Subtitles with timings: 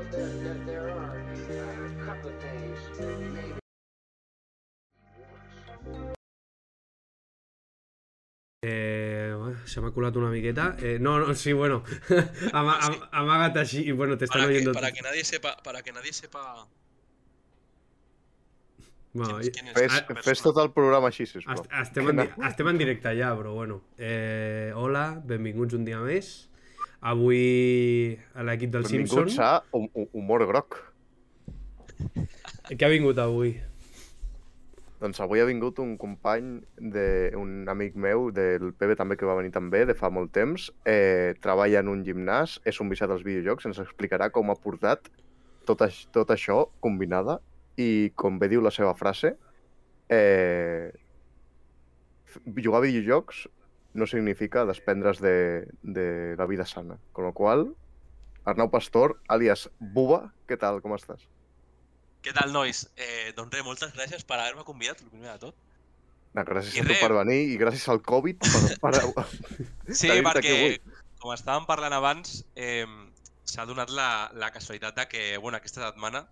[0.00, 3.60] suppose there, there, there are uh, a couple of things that maybe.
[8.62, 9.34] Eh,
[9.64, 10.76] se m'ha colat una miqueta.
[10.80, 11.82] Eh, no, no, sí, bueno.
[12.52, 12.78] Ama,
[13.10, 13.26] am,
[13.96, 16.68] bueno, te están Para que, para que nadie sepa, para que nadie sepa
[19.12, 20.42] Bueno, Fes, fes persona.
[20.44, 21.64] tot el programa així, sisplau.
[21.64, 23.80] est estem, en, estem en directe ja, però bueno.
[23.98, 26.49] Eh, hola, benvinguts un dia més.
[27.00, 29.38] Avui a l'equip dels Benvinguts Simpsons.
[29.40, 30.76] a Hum- Hum- Humor Groc.
[32.70, 33.54] Què ha vingut avui?
[35.00, 39.34] Doncs avui ha vingut un company, de, un amic meu, del PB també, que va
[39.34, 40.70] venir també, de fa molt temps.
[40.84, 45.08] Eh, treballa en un gimnàs, és un viciat als videojocs, ens explicarà com ha portat
[45.64, 47.38] tot, aix tot això combinada
[47.78, 49.36] i, com bé diu la seva frase,
[50.10, 50.92] eh,
[52.60, 53.46] jugar a videojocs
[53.94, 56.98] no significa desprendre's de, de la vida sana.
[57.12, 57.74] Con lo qual,
[58.44, 61.26] Arnau Pastor, alias Buba, què tal, com estàs?
[62.24, 62.86] Què tal, nois?
[62.96, 65.58] Eh, doncs res, moltes gràcies per haver-me convidat, el primer de tot.
[66.34, 69.24] No, gràcies I a tu per venir i gràcies al Covid per, per...
[70.00, 70.78] Sí, perquè,
[71.18, 72.86] com estàvem parlant abans, eh,
[73.50, 76.22] s'ha donat la, la casualitat de que, bueno, aquesta setmana,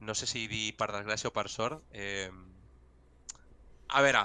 [0.00, 2.30] no sé si dir per desgràcia o per sort, eh,
[3.88, 4.22] a veure,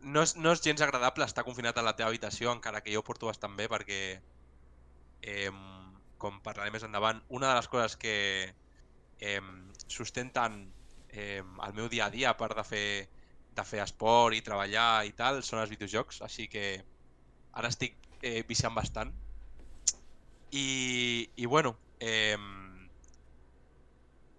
[0.00, 3.02] no és, no és gens agradable estar confinat a la teva habitació, encara que jo
[3.06, 4.00] porto bastant bé, perquè,
[5.22, 5.50] eh,
[6.18, 8.16] com parlaré més endavant, una de les coses que
[9.20, 9.40] eh,
[9.88, 10.64] sustenten
[11.10, 12.88] eh, el meu dia a dia, a part de fer,
[13.56, 16.66] de fer esport i treballar i tal, són els videojocs, així que
[17.56, 19.12] ara estic eh, viciant bastant.
[20.52, 22.36] I, i bueno, eh,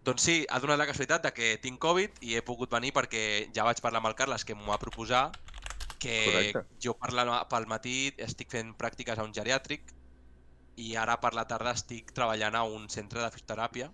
[0.07, 3.23] doncs sí, ha donat la casualitat de que tinc Covid i he pogut venir perquè
[3.55, 5.27] ja vaig parlar amb el Carles que m'ho va proposar
[5.99, 6.63] que Correcte.
[6.83, 9.93] jo per la, pel matí estic fent pràctiques a un geriàtric
[10.77, 13.89] i ara per la tarda estic treballant a un centre de fisioteràpia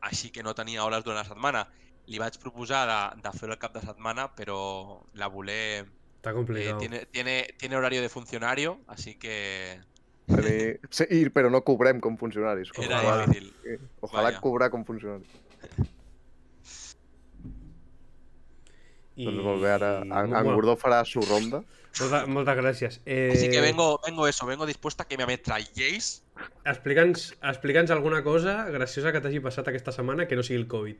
[0.00, 1.66] així que no tenia hores durant la setmana.
[2.10, 4.60] Li vaig proposar de, de fer-ho el cap de setmana, però
[5.20, 5.84] la voler
[6.20, 6.78] Està eh, complicat.
[6.80, 9.80] tiene, tiene, tiene horario de funcionario, así que
[10.30, 10.80] Tenir...
[10.90, 12.70] Sí, i- però no cobrem com funcionaris.
[12.72, 13.80] Com era ojalà, difícil.
[14.00, 14.40] ojalà Vaja.
[14.40, 15.28] cobrar com funcionaris.
[19.20, 19.26] I...
[19.26, 21.62] Doncs molt bé, ara en, en Gordó farà su ronda.
[22.00, 23.00] Molta, moltes gràcies.
[23.04, 26.22] Eh, Así que vengo, vengo eso, vengo dispuesta a que me ametralléis.
[26.64, 30.96] Explica'ns explica'ns alguna cosa graciosa que t'hagi passat aquesta setmana que no sigui el Covid.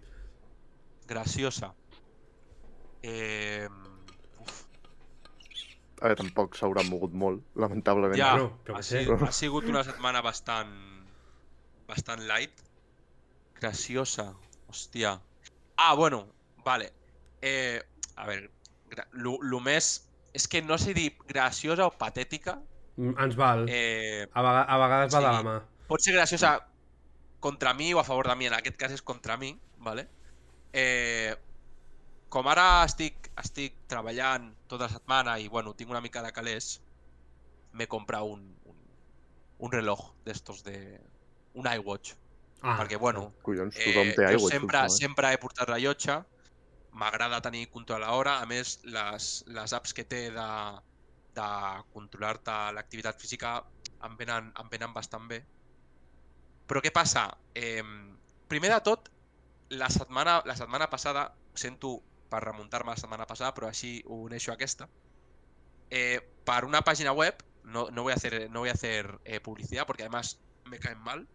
[1.09, 1.73] Graciosa.
[3.03, 3.69] Eh,
[6.01, 8.17] A veure, tampoc s'haurà mogut molt, lamentablement.
[8.17, 10.71] ja, no, jo ha, sigut, ha sigut una setmana bastant,
[11.89, 12.63] bastant light.
[13.61, 14.31] Graciosa,
[14.71, 15.19] hòstia.
[15.77, 16.23] Ah, bueno,
[16.65, 16.93] vale.
[17.43, 17.81] Eh,
[18.17, 18.27] a
[19.13, 20.07] lo, lo més...
[20.33, 22.55] És que no sé dir graciosa o patètica.
[22.97, 23.65] Mm, Ens val.
[23.69, 25.33] Eh, A, vega a vegades va de sí.
[25.35, 25.55] la mà.
[25.91, 26.53] pot ser graciosa
[27.43, 29.51] contra mi o a favor de mi, en aquest cas és contra mi,
[29.83, 30.05] ¿vale?
[30.73, 31.35] Eh,
[32.31, 36.77] com ara estic, estic treballant tota la setmana i bueno, tinc una mica de calés,
[37.75, 38.81] m'he comprat un, un,
[39.67, 40.77] un reloj d'estos de...
[41.59, 42.15] un iWatch,
[42.61, 44.51] Ah, perquè bueno, Collons, eh, té aigua.
[44.53, 46.19] sempre, sempre he portat rellotge,
[46.93, 50.49] m'agrada tenir control a l'hora, a més les, les apps que té de,
[51.39, 51.47] de
[51.95, 53.55] controlar-te l'activitat física
[54.05, 55.41] em venen, em venen bastant bé.
[56.69, 57.31] Però què passa?
[57.57, 57.81] Eh,
[58.53, 59.09] primer de tot,
[59.73, 61.97] la setmana, la setmana passada, sento
[62.31, 64.89] per remuntar-me la setmana passada, però així ho uneixo a aquesta,
[65.91, 69.41] eh, per una pàgina web, no, no voy a hacer, no voy a hacer eh,
[69.41, 71.27] publicidad porque además me caen mal,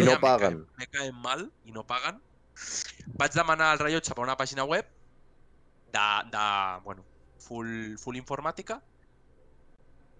[0.00, 2.22] ja no me caen- Me caen mal i no paguen.
[3.14, 4.88] Vaig demanar el rellotge per una pàgina web
[5.92, 6.46] de, de
[6.84, 7.04] bueno,
[7.38, 8.80] full, full informàtica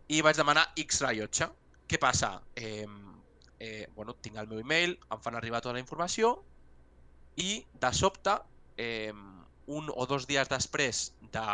[0.09, 1.49] i vaig demanar X rellotge.
[1.89, 2.31] Què passa?
[2.57, 2.87] Eh,
[3.59, 6.35] eh, bueno, tinc el meu email, em fan arribar tota la informació
[7.37, 8.35] i de sobte,
[8.77, 9.13] eh,
[9.69, 11.45] un o dos dies després de,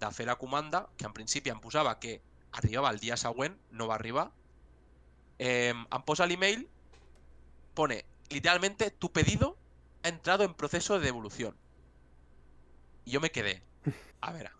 [0.00, 2.18] de fer la comanda, que en principi em posava que
[2.56, 4.30] arribava el dia següent, no va arribar,
[5.38, 6.64] eh, em posa l'email
[7.78, 9.56] pone literalmente tu pedido
[10.02, 11.56] ha entrado en proceso de devolución.
[13.04, 13.62] Y yo me quedé.
[14.20, 14.50] A ver.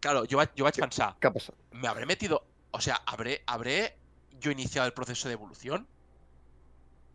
[0.00, 1.54] Claro, yo, yo vaig pensar, ha passat?
[1.72, 2.44] ¿me habré metido?
[2.70, 3.96] O sea, ¿habré, ¿habré
[4.38, 5.88] yo iniciado el proceso de devolución?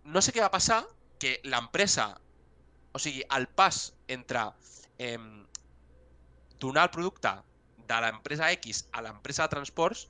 [0.04, 0.86] No sé qué va a pasar,
[1.19, 2.19] que la empresa,
[2.94, 4.45] o sigui, el pas entre
[5.01, 5.44] em,
[6.62, 7.34] donar el producte
[7.90, 10.07] de l'empresa X a l'empresa de transports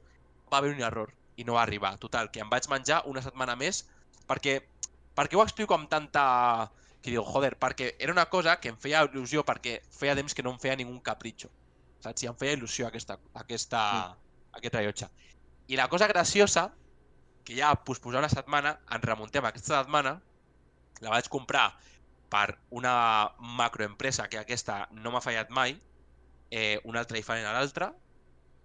[0.52, 1.96] va haver un error i no va arribar.
[1.98, 3.86] Total, que em vaig menjar una setmana més
[4.30, 4.60] perquè,
[5.18, 6.72] perquè ho explico amb tanta...
[7.04, 10.44] Que digo, joder, perquè era una cosa que em feia il·lusió perquè feia temps que
[10.46, 11.50] no em feia ningú capritxo.
[12.00, 12.24] Saps?
[12.24, 13.82] I em feia il·lusió aquesta, aquesta,
[14.56, 15.10] aquest rellotge.
[15.68, 16.70] I la cosa graciosa
[17.44, 20.16] que ja posposar una setmana, ens remuntem a aquesta setmana,
[21.04, 21.74] la vaig comprar
[22.34, 22.94] per una
[23.38, 25.76] macroempresa que aquesta no m'ha fallat mai,
[26.50, 27.92] eh, una altra diferent a l'altra,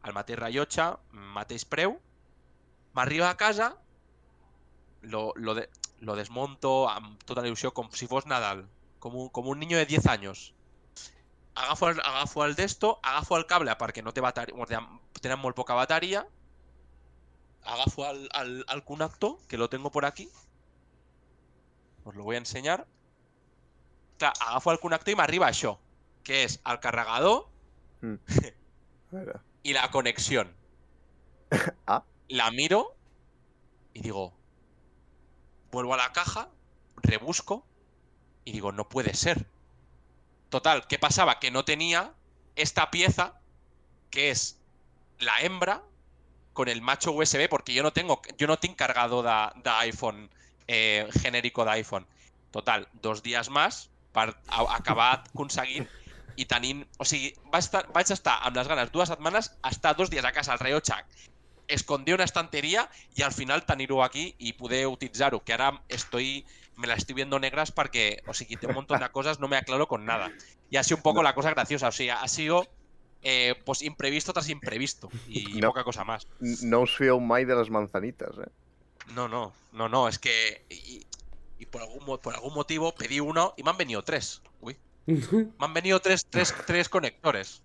[0.08, 0.86] el mateix rellotge,
[1.36, 1.98] mateix preu,
[2.96, 3.74] m'arriba a casa,
[5.02, 5.68] lo, lo, de,
[6.00, 8.64] lo desmonto amb tota la il·lusió si fos Nadal,
[8.98, 10.52] com un, com un niño de 10 anys.
[11.54, 14.80] Agafo el, agafo el d'esto, agafo el cable perquè no té bateria,
[15.20, 16.24] tenen molt poca bateria,
[17.64, 20.30] agafo al, al, al connector, que lo tengo por aquí,
[22.04, 22.86] os lo voy a enseñar.
[24.18, 25.76] Clar, agafo el connector i m'arriba això,
[26.26, 27.46] que és el carregador
[29.12, 29.40] veure.
[29.62, 30.54] y la conexión.
[31.86, 32.04] Ah.
[32.28, 32.94] La miro
[33.94, 34.34] y digo,
[35.70, 36.50] vuelvo a la caja,
[36.96, 37.64] rebusco
[38.44, 39.46] y digo, no puede ser.
[40.50, 41.40] Total, ¿qué pasaba?
[41.40, 42.12] Que no tenía
[42.54, 43.40] esta pieza
[44.10, 44.60] que es
[45.18, 45.82] la hembra
[46.52, 50.28] con el macho USB, porque yo no tengo, yo no tengo cargado de, de iPhone
[50.66, 52.06] eh, genérico de iPhone.
[52.50, 55.88] Total, dos dies més per acabar aconseguint
[56.36, 56.84] i tenint...
[56.98, 60.32] O sigui, vaig estar, vaig estar amb les ganes dues setmanes, estar dos dies a
[60.32, 60.94] casa al rellotge,
[61.68, 66.46] esconder una estanteria y al final tenir-ho aquí y poder utilitzar-ho, que ara estoy,
[66.76, 69.56] me la estoy viendo negras porque, o sigui, tengo un montón de cosas, no me
[69.56, 70.30] aclaro con nada.
[70.70, 72.66] Y ha sido un poco la cosa graciosa, o sea, ha sido
[73.22, 75.68] eh, pues imprevisto tras imprevisto y No.
[75.68, 76.26] poca cosa más.
[76.62, 78.50] No us fieu mai de les manzanitas, eh?
[79.12, 80.64] No, no, no, no, es que...
[80.70, 81.04] Y,
[81.58, 84.42] y por, algún, por algún motivo pedí uno y me han venido tres.
[84.60, 84.76] Uy,
[85.06, 87.62] me han venido tres, tres, tres conectores.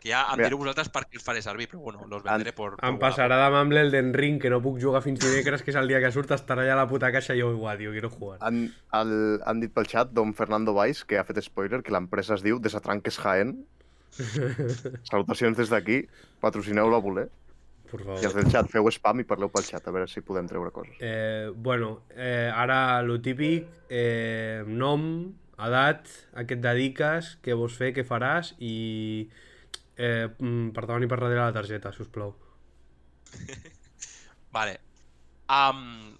[0.00, 0.46] Que ja em Mira.
[0.48, 2.78] direu vosaltres per què els faré servir, però bueno, los venderé por...
[2.78, 3.02] Em Wallapop.
[3.02, 6.00] passarà demà amb l'Elden Ring, que no puc jugar fins dimecres, que és el dia
[6.00, 8.38] que surt, estarà allà a la puta caixa i jo igual, tio, quiero jugar.
[8.40, 8.62] Han,
[8.96, 9.12] el,
[9.44, 12.56] han dit pel xat don Fernando Valls, que ha fet spoiler, que l'empresa es diu
[12.64, 13.58] Desatranques Jaén.
[15.10, 16.00] Salutacions des d'aquí.
[16.40, 17.28] Patrocineu-la a voler.
[17.90, 18.36] Por I els favor.
[18.38, 20.94] del xat, feu spam i parleu pel xat, a veure si podem treure coses.
[21.02, 25.04] Eh, bueno, eh, ara lo típic, eh, nom,
[25.58, 28.74] edat, a què et dediques, què vols fer, què faràs i
[29.96, 32.34] eh, mm, per davant i per darrere la targeta, si us plau.
[34.56, 34.78] Vale.
[35.50, 36.14] Um,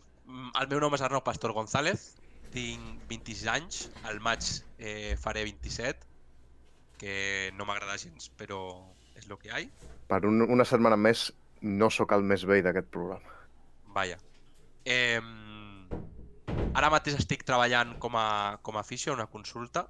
[0.59, 2.11] el meu nom és Arnau Pastor González,
[2.55, 4.43] tinc 26 anys, al maig
[4.79, 6.07] eh, faré 27,
[7.01, 7.15] que
[7.57, 8.61] no m'agrada gens, però
[9.17, 9.63] és el que hi ha.
[10.11, 11.31] Per un, una setmana més
[11.63, 13.35] no sóc el més vell d'aquest programa.
[13.95, 14.19] Vaja.
[14.85, 15.21] Eh,
[16.75, 19.87] ara mateix estic treballant com a, com a fisio a una consulta.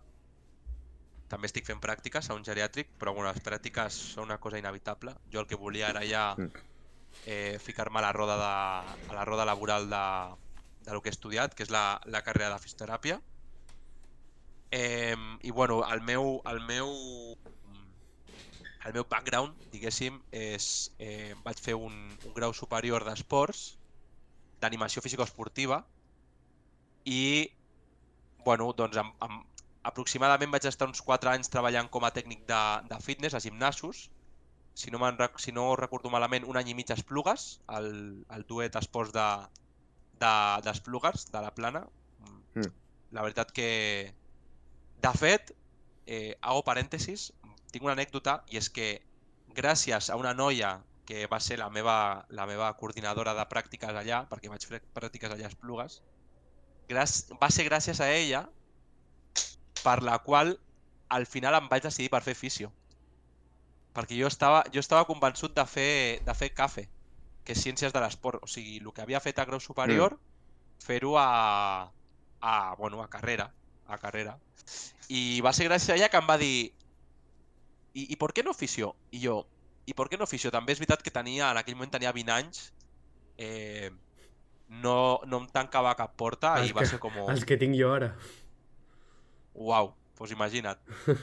[1.31, 5.15] També estic fent pràctiques a un geriàtric, però bueno, les pràctiques són una cosa inevitable.
[5.31, 6.51] Jo el que volia era ja Mm.
[7.27, 10.03] eh, ficar-me a la roda, de, a la roda laboral de,
[10.87, 13.21] de lo que he estudiat, que és la, la carrera de fisioteràpia.
[14.71, 16.89] Eh, I bueno, el meu, el meu,
[18.87, 20.91] el meu background, diguéssim, és...
[20.99, 21.97] Eh, vaig fer un,
[22.27, 23.75] un grau superior d'esports,
[24.61, 25.83] d'animació físico-esportiva,
[27.05, 27.51] i,
[28.45, 29.45] bueno, doncs amb, amb,
[29.89, 34.09] aproximadament vaig estar uns 4 anys treballant com a tècnic de, de fitness a gimnasos,
[34.75, 35.01] si no,
[35.37, 37.91] si no recordo malament, un any i mig a Esplugues, el,
[38.33, 39.29] el duet esports de,
[40.21, 40.35] de,
[40.65, 41.87] de la plana.
[42.55, 42.71] Mm.
[43.13, 44.15] La veritat que,
[45.03, 45.53] de fet,
[46.07, 47.33] eh, hago parèntesis,
[47.73, 49.01] tinc una anècdota i és que
[49.57, 54.23] gràcies a una noia que va ser la meva, la meva coordinadora de pràctiques allà,
[54.31, 56.01] perquè vaig fer pràctiques allà a Esplugues,
[56.91, 58.45] va ser gràcies a ella
[59.83, 60.59] per la qual
[61.11, 62.71] al final em vaig decidir per fer fisio.
[63.95, 66.87] Perquè jo estava, jo estava convençut de fer, de fer CAFE,
[67.45, 68.45] que és Ciències de l'Esport.
[68.45, 70.15] O sigui, el que havia fet a grau superior,
[70.85, 71.91] fer-ho a,
[72.41, 73.51] a, bueno, a carrera.
[73.91, 74.37] A carrera.
[75.11, 76.71] I va ser gràcies a ella que em va dir
[77.95, 78.93] i, i per què no fisio?
[79.13, 79.41] I jo,
[79.87, 80.51] i per què no fisio?
[80.55, 82.73] També és veritat que tenia, en aquell moment tenia 20 anys,
[83.39, 83.91] eh,
[84.71, 87.17] no, no em tancava cap porta Els i va que- ser com...
[87.29, 88.13] Els que tinc jo ara.
[89.55, 90.79] Wow, pues imagina't.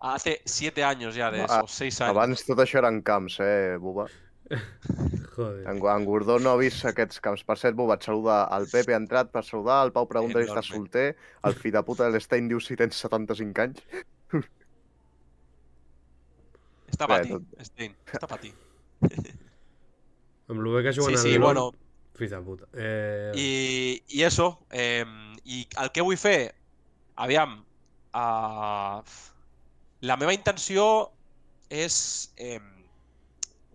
[0.00, 2.16] Hace 7 años ya de Ah, eso, 6 años.
[2.16, 4.06] Abans tot això eren camps, eh, Buba?
[5.36, 5.66] Joder.
[5.68, 7.42] En, en Gordó no ha vist aquests camps.
[7.44, 10.48] Per cert, Buba, et saluda el Pepe ha entrat per saludar, el Pau pregunta si
[10.48, 11.08] estàs solter,
[11.44, 13.82] el fill de puta de l'Stein diu si tens 75 anys.
[16.88, 18.52] Está para Bé, ti, tot- Stein, está para ti.
[20.48, 21.72] Amb lo bé que juguen Sí, al sí, LOL, bueno,
[22.18, 22.66] Fills de puta.
[22.72, 23.32] Eh...
[23.36, 25.04] I, i eso, eh,
[25.44, 26.54] i el que vull fer,
[27.14, 27.60] aviam,
[28.16, 28.98] uh,
[30.00, 31.12] la meva intenció
[31.70, 32.58] és eh,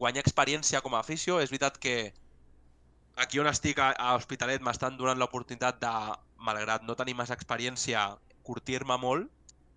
[0.01, 1.39] guanyar experiència com a afició.
[1.39, 2.11] És veritat que
[3.15, 5.93] aquí on estic a, a Hospitalet m'estan donant l'oportunitat de,
[6.43, 8.09] malgrat no tenir massa experiència,
[8.43, 9.29] curtir-me molt,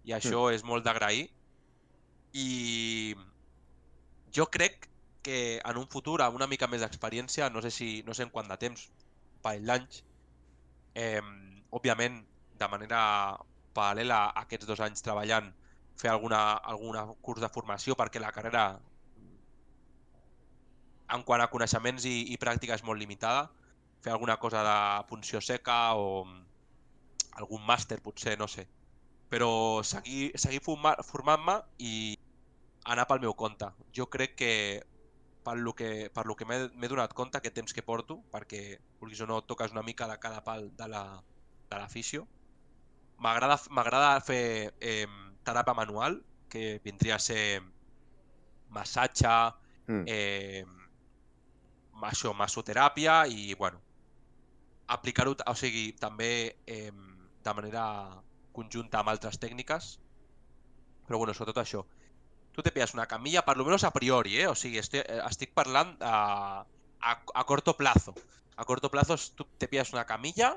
[0.06, 1.28] i això és molt d'agrair.
[2.32, 3.14] I
[4.36, 4.88] jo crec
[5.26, 8.32] que en un futur, amb una mica més d'experiència, no sé si no sé en
[8.34, 8.88] quant de temps,
[9.42, 10.02] parell d'anys.
[10.94, 11.22] Eh,
[11.74, 12.20] òbviament,
[12.56, 13.00] de manera
[13.76, 15.50] paral·lela a aquests dos anys treballant,
[16.00, 16.42] fer alguna,
[16.74, 18.66] alguna curs de formació perquè la carrera
[21.14, 23.46] en quant a coneixements i, i pràctica és molt limitada.
[24.04, 24.78] Fer alguna cosa de
[25.10, 26.26] punció seca o
[27.40, 28.66] algun màster potser, no sé.
[29.28, 32.16] Però seguir, seguir forma- formant-me i
[32.84, 33.66] anar pel meu compte.
[33.92, 34.52] Jo crec que
[35.42, 39.20] per lo que, per lo que m'he donat compte aquest temps que porto, perquè vulguis
[39.22, 41.22] o no toques una mica de cada pal de la
[41.70, 41.78] de
[43.70, 45.06] m'agrada fer eh,
[45.44, 47.62] teràpia manual, que vindria a ser
[48.70, 49.52] massatge,
[49.88, 50.02] Mm.
[50.08, 50.64] eh,
[52.02, 53.80] això, massoteràpia i, bueno,
[54.88, 56.90] aplicar-ho, o sigui, també eh,
[57.44, 57.84] de manera
[58.58, 59.92] conjunta amb altres tècniques,
[61.06, 61.82] però, bueno, sobretot això.
[62.56, 64.48] Tu te pilles una camilla, per lo menos a priori, eh?
[64.48, 66.16] O sigui, estic, estic parlant a,
[67.00, 68.16] a, a corto plazo.
[68.56, 70.54] A corto plazo tu te pilles una camilla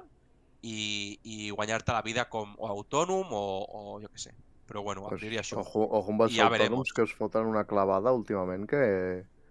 [0.62, 3.44] i, i guanyar-te la vida com o autònom o,
[3.82, 4.36] o jo què sé.
[4.70, 5.60] Però, bueno, a Pues, priori això.
[5.64, 6.94] ojo, ojo amb els ja autònoms veremos.
[6.96, 8.82] que us foten una clavada últimament que...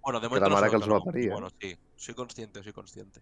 [0.02, 1.32] Bueno, de que la no mare soy que els va autónomo, parir, eh?
[1.34, 3.20] Bueno, sí, soy consciente, soy consciente.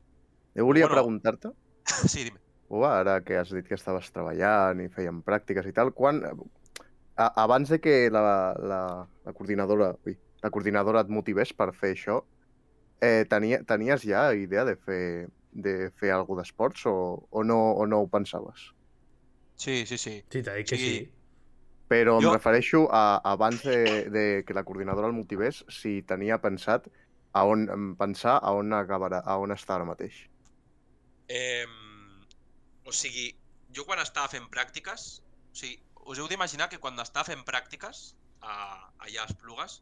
[0.58, 0.94] Jo volia Bueno.
[0.94, 1.48] preguntar-te,
[2.08, 2.40] Sí, dime.
[2.68, 6.22] Uva, ara que has dit que estaves treballant i feien pràctiques i tal, quan...
[7.16, 8.22] A, abans de que la,
[8.60, 8.80] la,
[9.24, 12.18] la coordinadora ui, la coordinadora et motivés per fer això,
[13.00, 16.96] eh, tenia, tenies ja idea de fer, de fer alguna d'esports o,
[17.30, 18.68] o, no, o no ho pensaves?
[19.56, 20.22] Sí, sí, sí.
[20.30, 20.90] Sí, t'ha dit que Sí.
[21.00, 21.12] sí.
[21.88, 26.40] Però em Jo- refereixo a abans de, de que la coordinadora el motivés, si tenia
[26.42, 26.88] pensat
[27.32, 27.68] a on
[28.00, 30.18] pensar a on acabarà, a on està ara mateix.
[31.28, 31.64] Eh,
[32.86, 33.26] o sigui,
[33.74, 35.06] jo quan estava fent pràctiques,
[35.50, 38.54] o sigui, us heu d'imaginar que quan estava fent pràctiques a,
[39.02, 39.80] allà a Esplugues,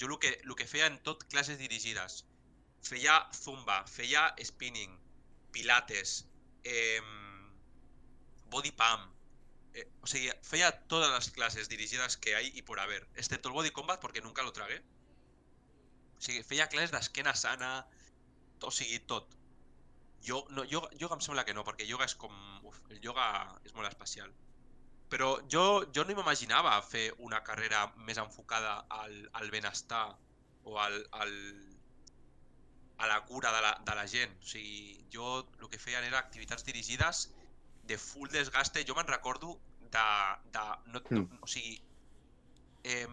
[0.00, 2.22] jo el que, el que feia en tot classes dirigides,
[2.88, 4.96] feia zumba, feia spinning,
[5.52, 6.22] pilates,
[6.64, 7.02] eh,
[8.48, 9.12] body pump,
[9.74, 13.54] eh, o sigui, feia todas las clases dirigidas que hay y por haber, excepto el
[13.54, 14.80] body combat porque nunca lo tragué.
[16.16, 17.86] O sigui, feia classes d'esquena sana,
[18.62, 19.37] o sigui, tot.
[20.26, 22.34] Jo, no, yoga, yoga em sembla que no, perquè yoga és com...
[22.66, 23.26] Uf, el yoga
[23.64, 24.32] és molt especial.
[25.08, 30.04] Però jo, jo no m'imaginava fer una carrera més enfocada al, al benestar
[30.64, 31.32] o al, al,
[32.98, 34.34] a la cura de la, de la gent.
[34.42, 37.28] O sigui, jo el que feien era activitats dirigides
[37.88, 38.84] de full desgaste.
[38.84, 40.06] Jo me'n recordo de...
[40.52, 41.38] de no, no, Mm.
[41.40, 41.78] o sigui,
[42.84, 43.06] eh,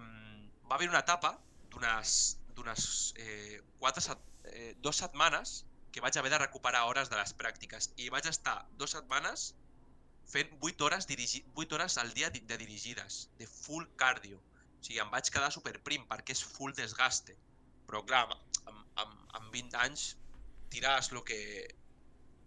[0.65, 1.38] va haver una etapa
[1.71, 4.19] d'unes eh, quatre set,
[4.51, 5.64] eh, dues setmanes
[5.95, 9.45] que vaig haver de recuperar hores de les pràctiques i vaig estar dues setmanes
[10.27, 14.41] fent 8 hores, dirigi 8 hores al dia di- de dirigides, de full cardio.
[14.41, 17.37] O sigui, em vaig quedar superprim perquè és full desgaste.
[17.87, 18.35] Però clar, amb,
[18.65, 20.17] amb, amb, amb 20 anys
[20.73, 21.39] tiràs el que,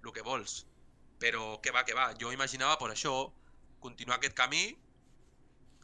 [0.03, 0.67] lo que vols.
[1.23, 3.15] Però què va, què va, jo imaginava per això
[3.81, 4.77] continuar aquest camí.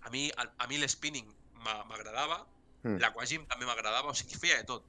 [0.05, 1.33] A mi, a, a mi l'spinning
[1.65, 2.43] m'a- m'agradava,
[2.85, 2.99] Mm.
[3.01, 4.85] l'aquagym també m'agradava, o sigui, feia de tot.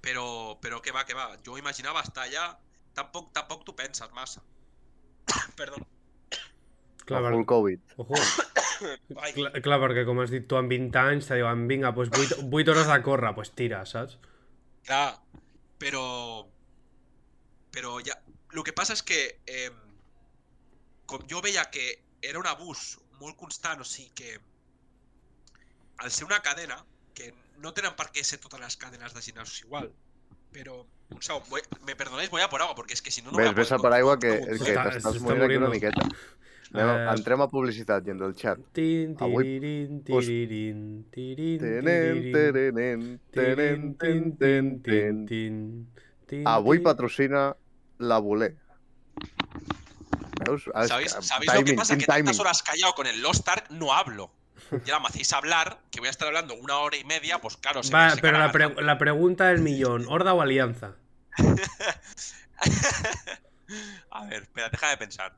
[0.00, 0.26] Però,
[0.62, 2.46] però què va, què va, jo imaginava estar allà,
[2.96, 4.42] tampoc, tampoc t'ho penses massa.
[5.58, 5.82] Perdó.
[7.04, 7.96] Clar, full Covid.
[8.04, 8.24] Ojo.
[8.80, 12.38] Clar, clar, perquè com has dit tu, amb 20 anys te diuen, vinga, doncs 8,
[12.48, 14.14] 8 hores de córrer, doncs tira, saps?
[14.90, 15.20] clar,
[15.78, 16.04] però...
[17.70, 18.16] Però ja...
[18.50, 19.68] El que passa és que eh,
[21.06, 21.84] com jo veia que
[22.26, 24.32] era un abús molt constant, o sigui que
[26.02, 26.80] al ser una cadena,
[27.14, 27.28] que
[27.60, 29.90] no tenen per què ser totes les cadenes de gimnasos igual,
[30.52, 33.30] però un segon, voy, me perdonéis, voy a por agua, porque es que si no,
[33.30, 35.68] no voy Ves, a ves a aigua continuar que, un que t'estàs morint aquí una
[35.70, 36.02] miqueta.
[36.06, 36.16] Anem,
[36.70, 38.60] Eh, Entrem a publicitat, gent del xat.
[38.72, 41.50] Tin, tiririn, tiririn, Tenen,
[43.98, 45.90] tenen, tenen,
[46.46, 47.56] Avui patrocina
[47.98, 48.54] la Voler.
[50.46, 50.70] Veus?
[50.72, 51.98] Ah, ¿Sabéis, ¿sabéis lo que pasa?
[51.98, 54.30] Que tantas horas callado con el Lost Ark no hablo.
[54.72, 57.56] Y ahora me hacéis hablar, que voy a estar hablando una hora y media, pues
[57.56, 60.94] claro, se me Va, seca pero la, pre- la pregunta del millón, ¿Horda o Alianza?
[64.10, 65.36] a ver, espera, deja de pensar.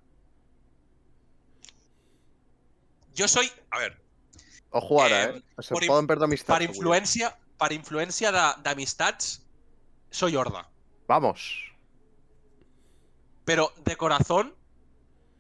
[3.15, 4.01] Yo soy, a ver,
[4.75, 5.43] Ojo ara, Eh, eh?
[5.63, 6.59] Se per in- poden perdre amistats.
[6.59, 6.77] per avui.
[6.79, 9.43] influència, per influència de- d'amistats,
[10.11, 10.67] soy horda.
[11.09, 11.71] Vamos.
[13.45, 14.55] Pero de corazón,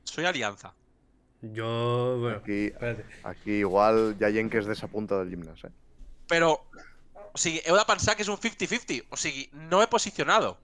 [0.05, 0.75] soy alianza.
[1.43, 3.05] Yo, bueno, Aquí, espérate.
[3.25, 5.73] aquí igual hi ha gent que es desapunta del gimnàs, eh?
[6.29, 6.53] Pero,
[7.35, 9.03] o sigui, heu de pensar que és un 50-50.
[9.11, 10.57] O sigui, no he posicionado.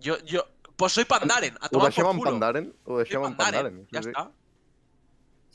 [0.00, 1.56] Yo, yo, pues soy Pandaren.
[1.60, 2.30] A Ho tomar deixem por en culo.
[2.30, 2.72] Pandaren?
[2.84, 3.86] Ho deixem en Pandaren.
[3.92, 4.08] Ya Sí, sí.
[4.10, 4.30] está.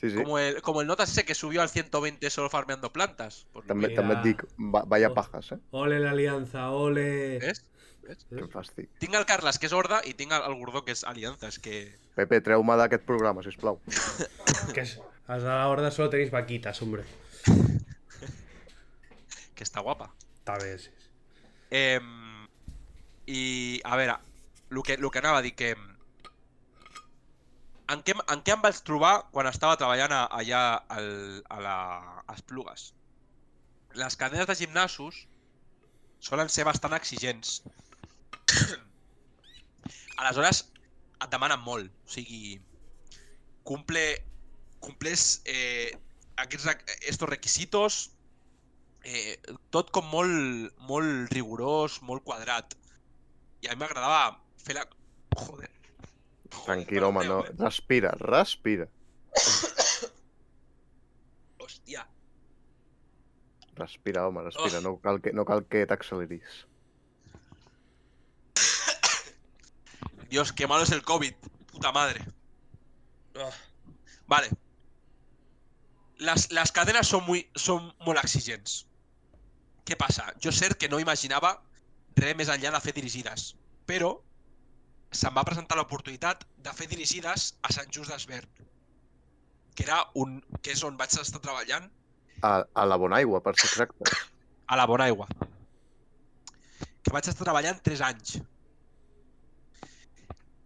[0.00, 0.16] sí, sí.
[0.22, 3.46] Como, el, como el notas ese que subió al 120 solo farmeando plantas.
[3.54, 5.14] Et dic, va, vaya Oh.
[5.14, 5.58] pajas, eh?
[5.72, 7.38] Ole la Alianza, ole.
[7.40, 7.64] ¿Ves?
[8.02, 8.24] Ves?
[8.28, 8.90] Quin fàstic.
[9.02, 11.50] Tinc el Carles, que és Horda, i tinc el, el Gordó, que és Alianza.
[11.52, 11.84] És que...
[12.18, 13.78] Pepe, treu-me d'aquest programa, sisplau.
[14.74, 14.96] Que és,
[15.32, 17.06] els de la horda solo tenéis vaquitas, hombre.
[19.56, 20.10] que està guapa.
[20.40, 20.90] Està bé, sí.
[21.72, 22.00] Eh,
[23.30, 23.42] I,
[23.86, 24.18] a veure,
[24.72, 25.72] el que, el que anava a dir que...
[27.92, 30.62] En què, en què em vaig trobar quan estava treballant a, allà
[30.96, 31.08] al,
[31.44, 31.76] a, la,
[32.24, 32.90] a Esplugues?
[34.00, 35.26] Les cadenes de gimnasos
[36.24, 37.60] solen ser bastant exigents.
[40.20, 40.64] Aleshores,
[41.18, 41.92] et demanen molt.
[42.06, 42.56] O sigui,
[43.68, 44.04] cumple,
[44.82, 45.92] cumples eh,
[46.42, 46.68] aquests,
[47.08, 48.02] estos requisitos
[49.04, 49.36] eh,
[49.74, 52.76] tot com molt, molt rigorós, molt quadrat.
[53.62, 54.86] I a mi m'agradava fer la...
[55.38, 55.70] Joder.
[56.52, 57.40] Tranquil, home, no.
[57.58, 58.88] Respira, respira.
[61.62, 62.04] Hòstia.
[63.78, 64.82] Respira, home, respira.
[64.82, 64.84] Oh.
[64.84, 66.66] No cal que, no cal que t'acceleris.
[70.32, 71.34] Dios, qué malo es el COVID.
[71.70, 72.24] Puta madre.
[73.36, 73.50] Ah.
[74.26, 74.48] Vale.
[76.16, 78.86] Las, las cadenas son muy, son molt exigents.
[79.84, 80.30] Què passa?
[80.40, 81.50] Jo cert que no imaginava
[82.16, 83.50] res més enllà de fer dirigides,
[83.84, 84.08] però
[85.12, 88.48] se'm va presentar l'oportunitat de fer dirigides a Sant Just d'Esvern,
[89.76, 91.90] que era un, que és on vaig estar treballant
[92.40, 94.16] A, a la Bonaigua, per ser exacte.
[94.72, 95.28] a la Bonaigua.
[97.04, 98.38] Que vaig estar treballant 3 anys.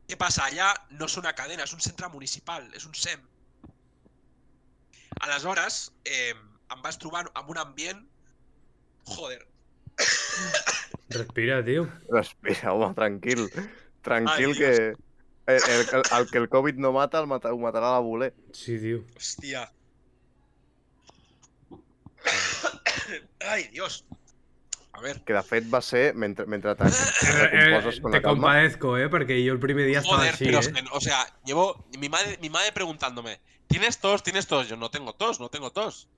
[0.07, 0.47] Què passa?
[0.47, 3.25] Allà no és una cadena, és un centre municipal, és un SEM.
[5.27, 8.05] Aleshores, eh, em vas trobar amb un ambient...
[9.07, 9.39] Joder,
[11.09, 11.89] Respira, tio.
[12.11, 13.51] Respira, home, tranquil.
[14.03, 14.71] Tranquil Ai, que...
[15.47, 18.33] El, el, el, el que el Covid no mata, el mata, ho matarà la voler.
[18.51, 19.05] Sí, tio.
[19.15, 19.63] hòstia.
[23.53, 24.03] Ai, Dios.
[24.97, 26.95] A ver, Que de fet va ser, mentre, mentre te, te
[27.53, 30.45] Eh, con te la calma, compadezco, eh, porque yo el primer día estaba Joder, así,
[30.47, 30.61] pero eh.
[30.61, 34.23] es que, o sea, llevo mi madre, mi madre preguntándome, ¿tienes tos?
[34.23, 34.69] ¿Tienes tos?
[34.69, 36.09] Yo no tengo tos, no tengo tos.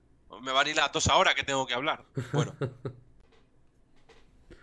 [0.41, 2.05] Me va a ir la tos ahora que tengo que hablar.
[2.31, 2.55] Bueno.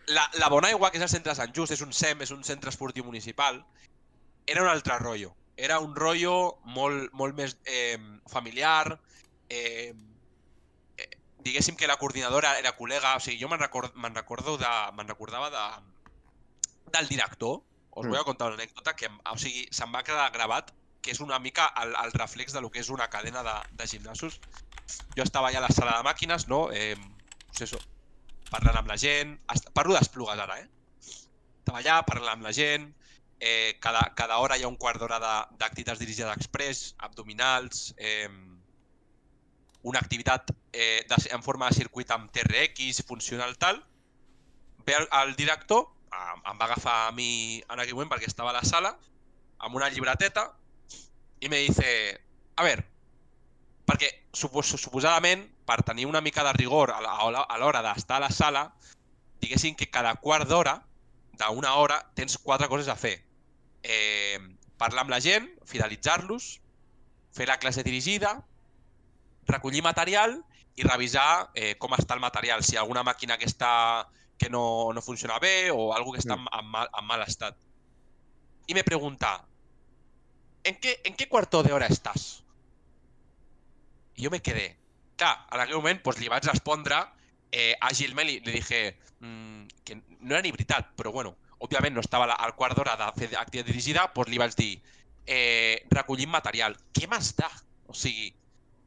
[0.06, 2.44] La, la Bonaigua, que és el centre de Sant Just, és un SEM, és un
[2.46, 3.56] centre esportiu municipal,
[4.46, 5.32] era un altre rotllo.
[5.56, 7.98] Era un rotllo molt, molt més eh,
[8.30, 9.00] familiar,
[9.48, 9.94] eh, eh,
[11.46, 15.08] diguéssim que la coordinadora era col·lega, o sigui, jo me'n record, me'n recordo de, me'n
[15.08, 15.64] recordava de,
[16.92, 17.62] del director,
[17.96, 18.14] us Mm.
[18.14, 21.68] a contar una anècdota que, o sigui, se'm va quedar gravat que és una mica
[21.80, 24.40] el, el reflex de lo que és una cadena de, de gimnasos.
[25.16, 26.66] Jo estava allà a la sala de màquines, no?
[26.72, 26.96] Eh,
[27.46, 27.78] pues eso,
[28.50, 29.36] parlant amb la gent...
[29.72, 30.68] Parlo d'esplugues ara, eh?
[31.62, 32.90] Estava allà parlant amb la gent,
[33.38, 38.28] eh, cada, cada hora hi ha un quart d'hora de- d'activitats dirigides express, abdominals, eh,
[39.86, 43.84] una activitat eh, de, en forma de circuit amb TRX, funcional tal,
[44.84, 48.50] ve el, el director, em, em va agafar a mi en aquell moment perquè estava
[48.50, 48.96] a la sala,
[49.62, 50.48] amb una llibreteta,
[51.38, 51.86] i me dice,
[52.56, 52.80] a ver,
[53.86, 57.00] perquè supos, suposadament, per tenir una mica de rigor a
[57.60, 58.66] l'hora d'estar a la sala,
[59.38, 60.80] diguéssim que cada quart d'hora,
[61.38, 63.20] d'una hora, tens quatre coses a fer.
[63.86, 64.42] Eh,
[64.82, 66.56] parlar amb la gent, fidelitzar-los,
[67.30, 68.40] fer la classe dirigida,
[69.46, 70.38] recollir material
[70.76, 74.06] i revisar eh, com està el material, si hi ha alguna màquina que està
[74.36, 77.56] que no, no funciona bé o algo que està en, en, mal, en mal estat.
[78.66, 79.46] Y me pregunta,
[80.64, 82.44] ¿en qué, ¿en qué cuarto de hora estás?
[84.14, 84.76] Y yo me quedé.
[85.16, 86.98] Clar, en aquell moment pues, li vaig respondre
[87.52, 92.04] eh, àgilment, li, li dije mm, que no era ni veritat, però bueno, òbviament no
[92.04, 94.72] estava al quart d'hora de fer activitat dirigida, doncs li vaig dir
[95.24, 96.76] eh, recollim material.
[96.92, 97.48] Què de?
[97.86, 98.34] O sigui,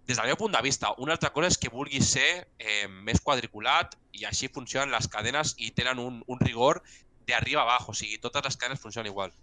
[0.09, 3.21] des del meu punt de vista, una altra cosa és que vulguis ser eh, més
[3.21, 6.81] quadriculat i així funcionen les cadenes i tenen un, un rigor
[7.29, 9.35] de arriba a abajo, o sigui, totes les cadenes funcionen igual.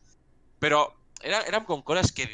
[0.58, 0.80] Però
[1.22, 2.26] era, eren com coses que,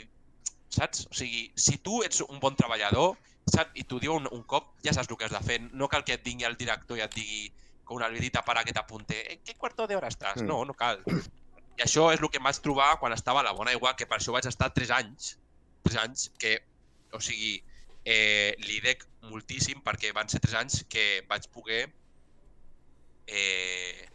[0.73, 1.05] saps?
[1.11, 3.19] O sigui, si tu ets un bon treballador
[3.53, 3.77] saps?
[3.77, 5.59] i t'ho diu un, un cop, ja saps el que has de fer.
[5.77, 7.51] No cal que et vingui el director i et digui
[7.85, 10.41] com una alvidita para que t'apunte en què quarto d'hora estàs?
[10.41, 10.49] Mm.
[10.49, 11.05] No, no cal.
[11.77, 14.09] I això és el que em vaig trobar quan estava a la Bona Aigua, que
[14.09, 15.35] per això vaig estar 3 anys.
[15.85, 16.57] 3 anys que,
[17.13, 17.59] o sigui,
[18.05, 21.85] eh, li dec moltíssim perquè van ser 3 anys que vaig poder
[23.27, 24.09] eh,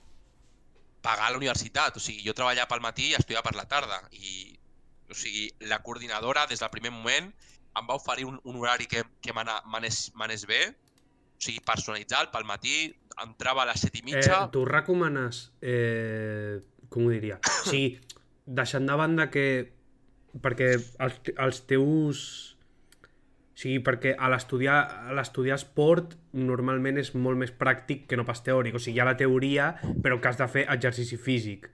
[1.01, 1.95] pagar la universitat.
[1.97, 4.01] O sigui, jo treballava pel matí i estudiava per la tarda.
[4.11, 4.57] I,
[5.09, 7.31] o sigui, la coordinadora, des del primer moment,
[7.77, 10.61] em va oferir un, un horari que, que m'anés bé,
[11.37, 12.89] o sigui, personalitzat, pel matí,
[13.23, 14.41] entrava a les 7 i Eh, mitja...
[14.51, 17.39] tu recomanes, eh, com ho diria?
[17.39, 17.97] O sigui,
[18.45, 19.47] deixant de banda que...
[20.43, 22.19] Perquè els, els teus...
[23.57, 28.75] sigui, perquè a l'estudiar esport normalment és molt més pràctic que no pas teòric.
[28.77, 29.71] O sigui, hi ha la teoria,
[30.03, 31.69] però que has de fer exercici físic.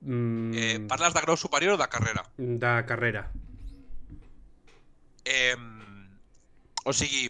[0.00, 2.22] Mm, Eh, parles de grau superior o de carrera?
[2.38, 3.28] De carrera.
[5.24, 5.54] Eh,
[6.84, 7.28] o sigui,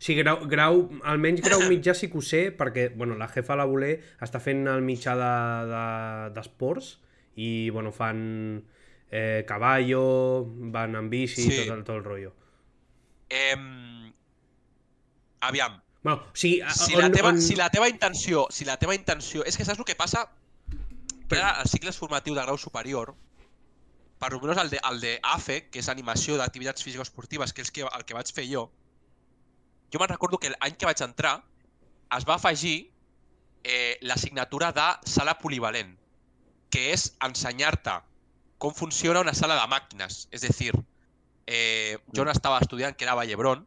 [0.00, 3.66] Sí, grau, grau, almenys grau mitjà sí que ho sé, perquè bueno, la jefa la
[3.68, 5.12] voler està fent el mitjà
[6.34, 8.62] d'esports de, de, i bueno, fan
[9.10, 11.50] eh, caballo, van en bici, Sí.
[11.50, 11.66] sí.
[11.66, 12.32] tot, el, tot el rotllo.
[13.30, 14.12] Eh,
[15.40, 17.40] aviam, Bueno, o sigui, a- si on, la, teva, on...
[17.42, 20.26] si la teva intenció, si la teva intenció, és que saps el que passa?
[21.28, 23.12] Que ara els cicles formatius de grau superior,
[24.20, 27.84] per almenys el de, el de AFE, que és animació d'activitats físico-esportives, que és que,
[27.84, 28.70] el que vaig fer jo,
[29.92, 31.42] jo me'n recordo que l'any que vaig entrar
[32.16, 32.90] es va afegir
[33.64, 35.92] eh, l'assignatura de sala polivalent,
[36.70, 37.98] que és ensenyar-te
[38.58, 40.26] com funciona una sala de màquines.
[40.32, 40.72] És a dir,
[41.50, 43.64] eh, jo on estava estudiant, que era a Vallebron,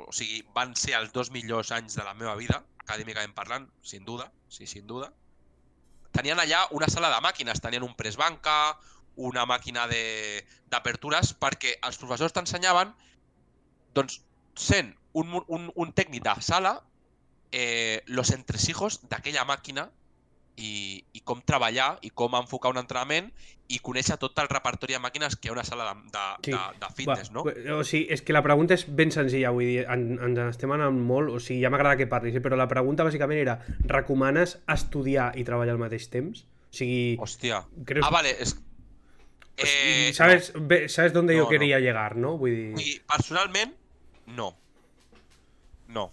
[0.00, 4.06] o sigui, van ser els dos millors anys de la meva vida, acadèmicament parlant, sin
[4.08, 5.10] duda, sí, sin duda.
[6.16, 8.78] Tenien allà una sala de màquines, tenien un press banca,
[9.20, 10.40] una màquina de-
[10.72, 12.94] d'apertures, perquè els professors t'ensenyaven,
[13.94, 14.22] doncs,
[14.56, 16.78] sent un, un, un tècnic de sala,
[17.52, 19.90] eh, los entresijos d'aquella màquina
[20.56, 23.30] i, i com treballar i com enfocar un entrenament
[23.70, 26.50] i conèixer tot el repertori de màquines que hi ha una sala de, de, Sí.
[26.50, 27.44] de, de fitness, no?
[27.46, 30.48] Va, o sigui, és que la pregunta és ben senzilla, vull dir, en, ens en
[30.50, 33.60] estem anant molt, o sigui, ja m'agrada que parlis, eh, però la pregunta bàsicament era,
[33.86, 36.42] recomanes estudiar i treballar al mateix temps?
[36.42, 37.62] O sigui, Hòstia.
[37.86, 38.04] creus...
[38.06, 38.56] Ah, vale, és...
[38.56, 41.50] o sigui, Eh, ¿sabes, ve- ¿Sabes dónde No, yo no.
[41.50, 42.36] quería llegar, no?
[42.38, 42.68] Vull dir...
[42.74, 42.80] no.
[42.80, 43.74] I personalment,
[44.26, 44.56] no.
[45.88, 46.10] No.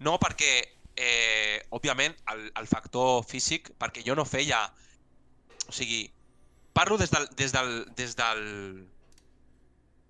[0.00, 0.52] No perquè,
[0.96, 4.64] eh, òbviament, el, el factor físic, perquè jo no feia...
[5.68, 6.04] O sigui,
[6.74, 8.42] parlo des del, des del, des del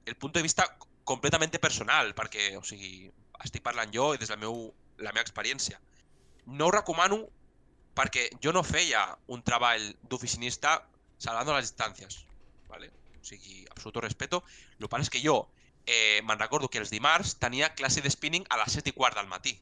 [0.06, 0.66] el punt de vista
[1.04, 3.10] completamente personal, perquè, o sigui,
[3.44, 5.78] estic parlant jo i des de la, meu, la meva experiència.
[6.46, 7.20] No ho recomano
[7.94, 10.80] perquè jo no feia un treball d'oficinista
[11.22, 12.22] salvando les distàncies,
[12.68, 12.90] ¿vale?
[13.20, 14.42] O sigui, absoluto respeto.
[14.78, 15.36] Lo que passa és que jo
[15.86, 19.18] eh, me'n recordo que els dimarts tenia classe de spinning a les 7 i quart
[19.18, 19.58] del matí,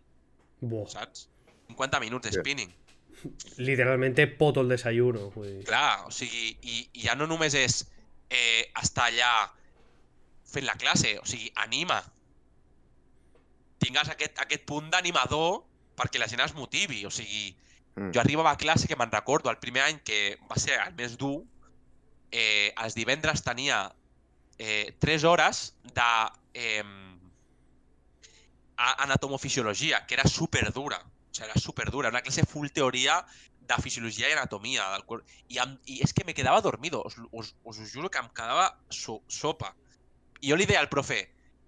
[0.60, 1.28] Buah, saps?
[1.68, 2.40] 50 minuts de Sí.
[2.40, 2.74] spinning.
[3.58, 5.30] literalmente poto el desayuno.
[5.30, 5.64] Vull dir.
[5.66, 7.82] Clar, o sigui, i, i ja no només és
[8.30, 9.50] eh, estar allà
[10.44, 12.00] fent la classe, o sigui, anima.
[13.80, 15.62] Tingues aquest, aquest punt d'animador
[15.96, 17.56] perquè la gent es motivi, o sigui,
[17.96, 18.12] Mm.
[18.14, 21.16] jo arribava a classe que me'n recordo el primer any que va ser el més
[21.18, 21.42] dur,
[22.30, 23.92] eh, els divendres tenia
[24.58, 26.84] eh, 3 hores de eh,
[28.80, 30.98] a- anatomofisiologia, que era super dura.
[31.04, 32.08] O sigui, era super dura.
[32.08, 33.20] Una clase full teoria
[33.60, 35.22] de fisiologia i anatomia del cor.
[35.48, 37.02] I, em, i és que me quedava dormido.
[37.04, 39.74] Us, us, us ho juro que em quedava so, sopa.
[40.40, 41.20] I jo li deia al profe,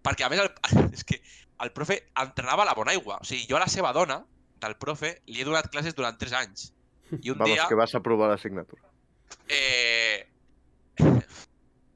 [0.02, 0.50] perquè a més el,
[0.96, 1.20] és que
[1.62, 3.20] el profe entrenava la bona aigua.
[3.20, 4.22] O sigui, jo a la seva dona,
[4.62, 6.70] del profe, li he donat classes durant 3 anys.
[7.20, 7.68] I un Vamos, dia...
[7.68, 8.88] que vas a probar la asignatura.
[9.48, 10.31] Eh...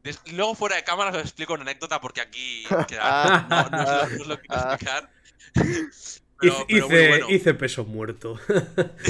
[0.07, 4.23] des- Luego fuera de cámara os explico una anécdota porque aquí queda- no, no, no
[4.23, 4.75] os lo quiero Ah.
[4.75, 5.11] explicar.
[6.43, 7.31] Hice, Pero, pero muy hice- bueno.
[7.31, 8.39] hice peso muerto.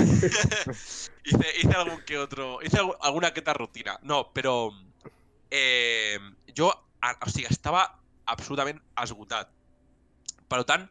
[1.24, 2.58] hice, hice algún que otro.
[2.62, 3.98] Hice algu- alguna que otra rutina.
[4.02, 4.70] No, però.
[5.50, 6.18] Eh,
[7.02, 9.48] a- o sigui, estava absolutament esgotat.
[10.48, 10.88] Per tant,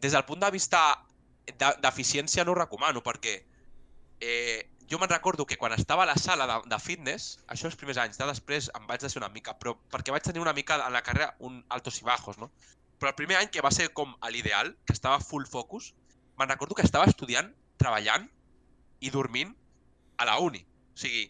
[0.00, 1.04] des del punt de vista
[1.46, 3.44] de- d'eficiència no ho recomano, perquè
[4.20, 7.76] eh, jo me'n recordo que quan estava a la sala de, de fitness, això els
[7.78, 10.78] primers anys, de després em vaig deixar una mica, però perquè vaig tenir una mica
[10.78, 12.50] en la carrera un altos i bajos, no?
[13.00, 15.92] Però el primer any, que va ser com a l'ideal, que estava full focus,
[16.38, 18.28] me'n recordo que estava estudiant, treballant
[19.00, 19.52] i dormint
[20.16, 20.62] a la uni.
[20.94, 21.26] O sigui,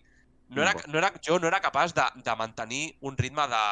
[0.49, 3.64] no era, no era, jo no era capaç de, de mantenir un ritme de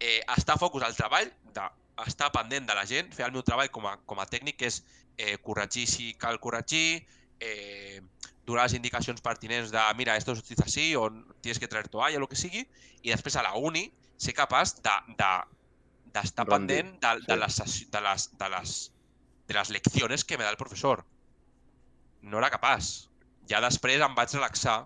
[0.00, 3.88] eh, estar focus al treball, d'estar pendent de la gent, fer el meu treball com
[3.90, 4.82] a, com a tècnic, que és
[5.16, 7.02] eh, corregir si cal corregir,
[7.40, 7.98] eh,
[8.48, 12.22] donar les indicacions pertinents de mira, esto es así, o tienes que traer toalla, o
[12.22, 12.64] el que sigui,
[13.02, 15.32] i després a la uni ser capaç de, de,
[16.16, 17.58] d'estar pendent de, de, les,
[17.92, 18.76] de, les, de, les,
[19.48, 21.04] de les leccions que me da el professor.
[22.22, 23.08] No era capaç.
[23.48, 24.80] Ja després em vaig relaxar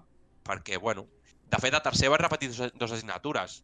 [0.47, 1.07] perquè, bueno,
[1.53, 3.63] de fet, a tercer vaig repetir dos, dos assignatures.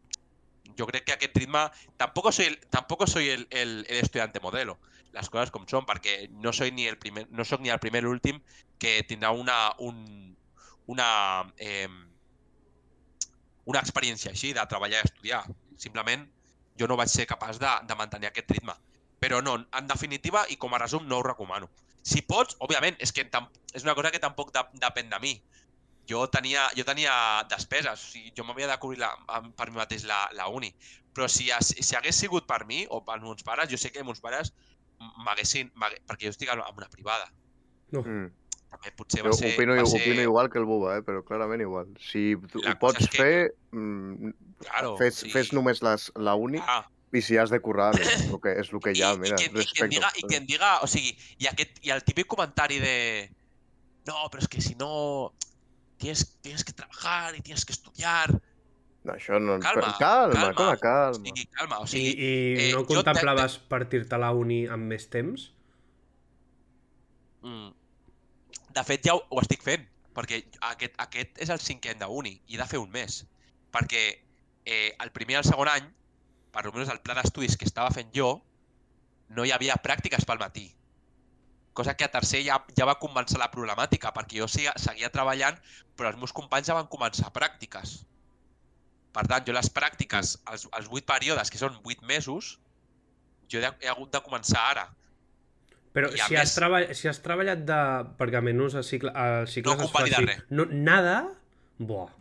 [0.77, 1.67] Jo crec que aquest ritme...
[1.97, 4.79] Tampoco soy el, tampoco soy el, el, el estudiante modelo,
[5.15, 8.03] les coses com són, perquè no soy ni el primer, no soc ni el primer
[8.03, 8.41] ni l'últim
[8.81, 10.35] que tindrà una, un,
[10.87, 11.09] una,
[11.57, 11.89] eh,
[13.65, 15.43] una experiència així de treballar i estudiar.
[15.79, 16.25] Simplement
[16.79, 18.75] jo no vaig ser capaç de, de mantenir aquest ritme.
[19.19, 21.67] Però no, en definitiva, i com a resum, no ho recomano.
[22.09, 25.39] Si pots, òbviament, és que és una cosa que tampoc de, depèn de mi.
[26.09, 27.11] jo tenia, jo tenia
[27.51, 29.11] despeses, o sigui, jo m'havia de cobrir la,
[29.57, 30.71] per mi mateix la, la uni.
[31.13, 34.21] Però si, si hagués sigut per mi o per meus pares, jo sé que meus
[34.23, 34.49] pares
[34.99, 35.71] m'haguessin...
[35.75, 37.31] Perquè jo estic en una privada.
[37.91, 38.03] No.
[38.03, 38.29] Mm.
[38.69, 39.53] També potser Jo va ser...
[39.55, 40.01] opino, va ser...
[40.01, 41.01] opino igual que el Buba, eh?
[41.05, 41.89] però clarament igual.
[41.97, 45.31] Si tu ho pots és que- fer, mm, Claro, fes, sí.
[45.31, 46.83] fes només les, la uni Ah,
[47.15, 49.39] i si has de currar, és el que, és el que hi ha, I, mira,
[49.39, 51.93] i, que, i, que em diga, I que em diga, o sigui, i, aquest, i
[51.95, 52.97] el típic comentari de
[54.05, 55.33] no, pero es que si no
[55.97, 58.41] tienes, tienes que trabajar y tienes que estudiar.
[59.03, 59.55] No, això no...
[59.63, 60.53] Calma, calma, calma.
[60.53, 61.23] calma, calma.
[61.23, 62.31] sigui, calma, o I, sigui, i
[62.65, 65.45] eh, no jo te- contemplaves partir-te a la uni amb més temps?
[67.41, 67.69] mm,
[68.75, 69.85] de fet ja ho, ho estic fent,
[70.15, 73.21] perquè aquest, aquest és el cinquè any d'uni i he de fer un mes.
[73.71, 74.03] Perquè
[74.65, 75.87] eh, el primer i el segon any,
[76.51, 78.33] per almenys el pla d'estudis que estava fent jo,
[79.29, 80.67] no hi havia pràctiques pel matí.
[81.77, 85.55] Cosa que a tercer ja, ja va començar la problemàtica, perquè jo seguia, seguia treballant,
[85.95, 88.01] però els meus companys ja van començar pràctiques.
[89.19, 92.53] Per tant, jo les pràctiques, els, els 8 períodes, que són 8 mesos,
[93.51, 94.85] jo he, he hagut de començar ara.
[95.91, 97.79] Però I si has, més- treball, si has treballat de...
[98.19, 100.45] Perquè almenys a cicle, al cicle No convalida res.
[100.53, 101.17] No, nada?
[101.79, 102.13] Buah.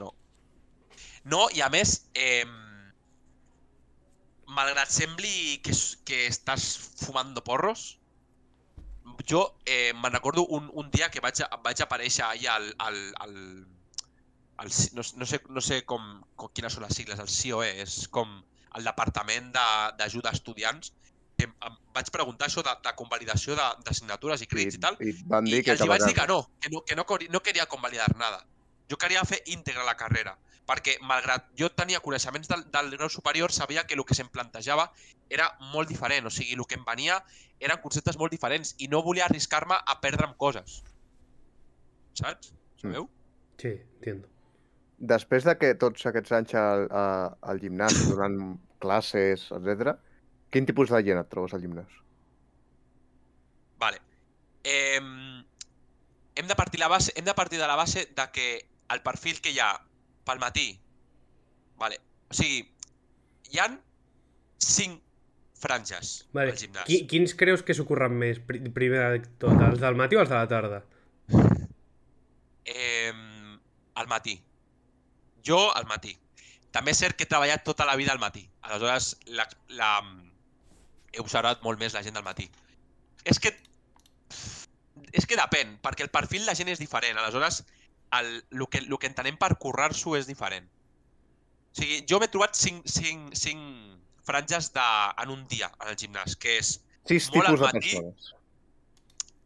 [1.29, 2.43] No, i a més, eh,
[4.59, 5.77] malgrat sembli que,
[6.09, 6.67] que estàs
[7.05, 7.93] fumando porros,
[9.29, 12.73] jo eh, me'n recordo un, un dia que vaig, vaig aparèixer allà al...
[12.89, 13.37] al, al,
[14.67, 16.03] C- no, no, sé, no sé com,
[16.35, 18.33] com, quines són les sigles, el COE, és com
[18.75, 20.93] el Departament de- d'Ajuda a Estudiants,
[21.39, 24.97] que em, em vaig preguntar això de, de convalidació de- d'assignatures i crèdits i, tal,
[25.01, 27.05] I van dir i que els hi vaig dir que no, que no, que no,
[27.31, 28.45] no quería convalidar nada.
[28.91, 30.35] Jo queria fer íntegra la carrera,
[30.67, 34.91] perquè malgrat jo tenia coneixements del, del grau superior, sabia que el que se'm plantejava
[35.31, 37.23] era molt diferent, o sigui, el que em venia
[37.61, 40.83] eren conceptes molt diferents i no volia arriscar-me a perdre'm coses.
[42.15, 42.51] Saps?
[42.51, 42.81] Mm.
[42.83, 43.09] Sabeu?
[43.59, 43.69] Sí,
[43.99, 44.29] entiendo.
[44.99, 47.03] Després de que tots aquests anys al, a,
[47.53, 49.93] al gimnàs, donant classes, etc,
[50.51, 51.93] quin tipus de gent et trobes al gimnàs?
[53.79, 54.01] Vale.
[54.65, 58.49] Eh, hem, de partir la base, hem de partir de la base de que
[58.91, 59.71] el perfil que hi ha
[60.27, 60.73] pel matí,
[61.79, 62.65] vale, o sigui,
[63.53, 63.79] hi han
[64.59, 64.99] cinc
[65.59, 66.51] franges Vale.
[66.53, 66.87] al gimnàs.
[66.91, 69.55] Qui, quins creus que s'ho més, pri- primer de tot?
[69.71, 70.83] Els del matí o els de la tarda?
[72.65, 73.13] Eh,
[73.95, 74.37] al matí.
[75.49, 76.15] Jo al matí.
[76.75, 78.45] També és cert que he treballat tota la vida al matí.
[78.69, 79.49] Aleshores, la,
[79.81, 79.93] la,
[81.13, 82.51] he observat molt més la gent del matí.
[83.25, 83.55] És que...
[85.17, 87.17] És que depèn, perquè el perfil de la gent és diferent.
[87.17, 87.63] Aleshores,
[88.19, 90.69] el, el, que, el que entenem per currar-s'ho és diferent.
[90.69, 93.97] O sigui, jo m'he trobat cinc, cinc, cinc
[94.29, 94.85] franges de,
[95.25, 96.75] en un dia en el gimnàs, que és
[97.09, 97.93] Sis Molt al tipus de matí.
[97.97, 98.35] persones.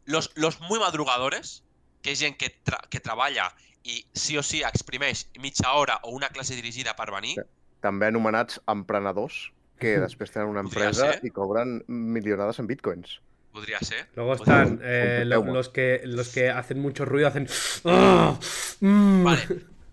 [0.07, 1.63] los, los muy madrugadores,
[2.03, 3.53] que és gent que, tra que treballa
[3.85, 7.37] i sí o sí exprimeix mitja hora o una classe dirigida per venir,
[7.83, 13.17] També anomenats emprenedors, que després tenen una empresa i cobren milionades en bitcoins.
[13.53, 14.09] podria ser.
[14.15, 17.49] Luego están eh, lo- los, que, los que hacen mucho ruido, hacen...
[17.85, 18.39] ¡Ah!
[18.81, 19.25] Mm.
[19.25, 19.43] Vale.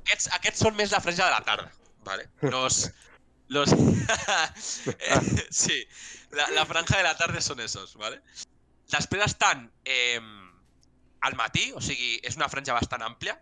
[0.06, 1.72] Aquests, aquests són més la franja de la tarda.
[2.06, 2.30] Vale?
[2.42, 2.92] Los,
[3.50, 3.74] los...
[4.88, 5.84] Eh, sí,
[6.32, 7.96] la, la franja de la tarda són esos.
[7.98, 8.22] Vale?
[8.94, 10.22] Després estan eh,
[11.22, 13.36] al matí, o sigui, és una franja bastant àmplia.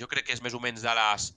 [0.00, 1.30] Jo crec que és més o menys de les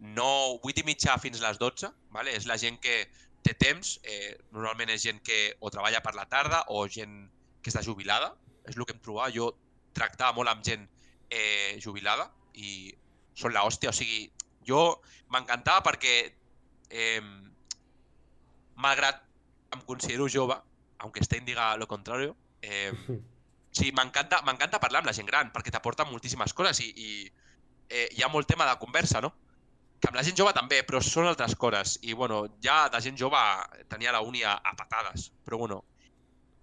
[0.00, 1.90] 9, 8 i mitja fins les 12.
[2.14, 2.34] Vale?
[2.36, 3.04] És la gent que
[3.46, 3.96] té temps.
[4.02, 7.24] Eh, normalment és gent que o treballa per la tarda o gent
[7.62, 8.34] que està jubilada.
[8.66, 9.32] És el que em trobava.
[9.34, 9.52] Jo
[9.96, 10.86] tractava molt amb gent
[11.30, 12.92] eh, jubilada i
[13.36, 13.92] són la hòstia.
[13.92, 14.26] O sigui,
[14.66, 14.98] jo
[15.32, 16.16] m'encantava perquè
[16.90, 17.22] eh,
[18.76, 19.22] malgrat
[19.74, 20.56] em considero jove,
[20.98, 22.92] aunque Stein diga lo contrario, eh,
[23.76, 27.10] sí, m'encanta parlar amb la gent gran perquè t'aporta moltíssimes coses i, i
[27.90, 29.32] eh, hi ha molt tema de conversa, no?
[30.00, 31.98] Que amb la gent jove també, però són altres coses.
[32.02, 33.38] I, bueno, ja de gent jove
[33.88, 35.30] tenia la uni a, a patades.
[35.44, 35.84] Però, bueno,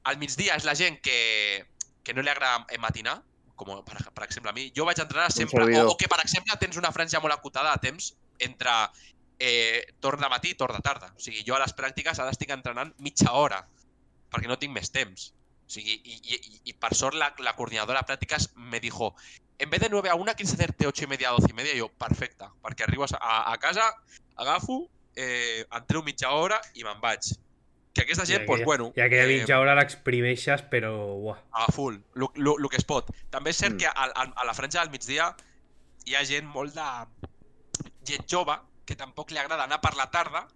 [0.03, 1.65] al migdia és la gent que,
[2.03, 3.21] que no li agrada eh, matinar,
[3.55, 4.67] com per, per exemple a mi.
[4.75, 5.63] Jo vaig entrenar sempre...
[5.87, 8.71] O, o que, per exemple, tens una franja molt acotada de temps entre
[9.39, 11.11] eh, torn de matí i torn de tarda.
[11.15, 13.63] O sigui, jo a les pràctiques ara estic entrenant mitja hora,
[14.33, 15.31] perquè no tinc més temps.
[15.63, 19.13] O sigui, i, i- i per sort la, la coordinadora de pràctiques me dijo
[19.63, 21.73] en vez de 9 a 1, quieres hacerte 8 y media a 12 y media?
[21.75, 23.85] I jo, perfecte, perquè arribo a, a casa,
[24.35, 27.31] agafo, eh, entreno mitja hora i me'n vaig.
[27.93, 28.91] Que aquesta gent, doncs, aquella- bueno...
[28.95, 30.93] I aquella eh, mitja hora l'exprimeixes, però...
[31.21, 31.37] Uah.
[31.51, 33.11] a full, el que es pot.
[33.29, 33.77] També és cert Mm.
[33.83, 35.29] que a, a, a la franja del migdia
[36.05, 36.87] hi ha gent molt de...
[38.09, 40.47] gent jove, que tampoc li agrada anar per la tarda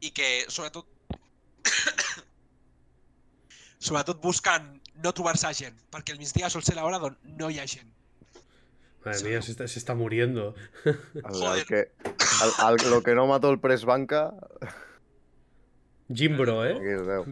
[0.00, 0.86] i que, sobretot...
[3.86, 4.72] sobretot busquen
[5.04, 7.92] no trobar-se gent, perquè el migdia sol ser l'hora on no hi ha gent.
[9.06, 10.54] Madre mía, se está, se está muriendo.
[11.22, 11.64] Joder.
[11.66, 14.32] que, el, el, lo que no mató el pres banca,
[16.12, 16.74] Jimbro, eh?
[16.74, 17.26] aquí es Déu.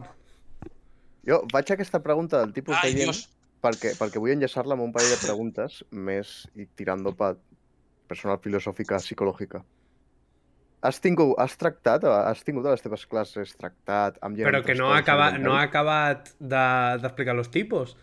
[1.24, 3.24] Jo vaig a aquesta pregunta del tipus Ai, gent Dios.
[3.64, 7.32] perquè, perquè vull enllaçar-la amb un parell de preguntes més i tirando pa
[8.10, 9.62] personal filosòfica psicològica.
[10.84, 14.74] Has, tingut, has tractat, has tingut a les teves classes tractat amb gent Però que
[14.76, 17.96] no ha acabat, no ha acabat de- d'explicar los tipos.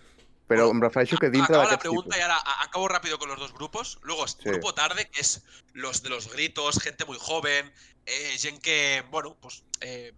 [0.49, 2.17] Però em refereixo que dintre Acaba la pregunta tipus...
[2.17, 3.99] y ahora acabo rápido con los dos grupos.
[4.01, 4.37] Luego, Sí.
[4.49, 7.71] grupo tarde, que es los de los gritos, gente muy joven,
[8.05, 10.11] eh, gent que, bueno, pues, eh,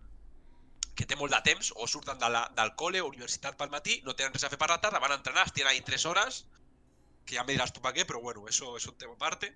[0.95, 3.99] que té molt de temps o surten de la, del col·le o universitat pel matí,
[4.06, 6.45] no tenen res a fer per la tarda, van a entrenar, tienen ahí tres hores,
[7.26, 9.52] que ja me diràs tu per què, però bueno, eso es un tema aparte.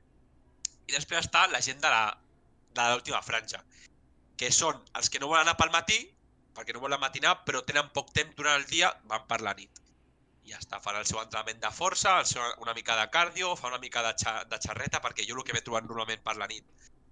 [0.87, 2.17] I després està la gent de la
[2.85, 3.63] de l'última franja,
[4.37, 5.97] que són els que no volen anar pel matí,
[6.57, 9.81] perquè no volen matinar, però tenen poc temps durant el dia, van per la nit.
[10.47, 13.55] I ja està, fan el seu entrenament de força, el seu, una mica de cardio,
[13.55, 16.37] fa una mica de, xa, de xarreta, perquè jo el que m'he trobat normalment per
[16.37, 16.65] la nit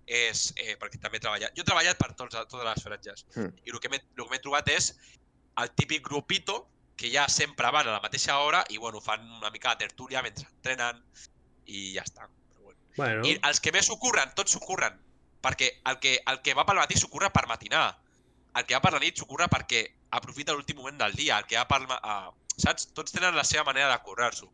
[0.05, 3.51] és, eh, perquè també he treballat, jo he treballat per tots, totes les franges, Mm.
[3.65, 4.93] i el que m'he el que m'he trobat és
[5.57, 9.49] el típic grupito que ja sempre van a la mateixa hora i bueno, fan una
[9.51, 11.03] mica de tertúlia mentre entrenen
[11.65, 12.29] i ja està.
[12.53, 12.79] Però bueno.
[12.95, 15.01] Bueno, I els que més s'ocorren, tots s'ocorren,
[15.45, 17.85] perquè el que, el que va pel matí s'ocorre per matinar,
[18.57, 19.83] el que va per la nit s'ocorre perquè
[20.17, 21.83] aprofita l'últim moment del dia, el que va per...
[21.85, 22.89] Uh, saps?
[22.97, 24.47] Tots tenen la seva manera de currar-s'ho.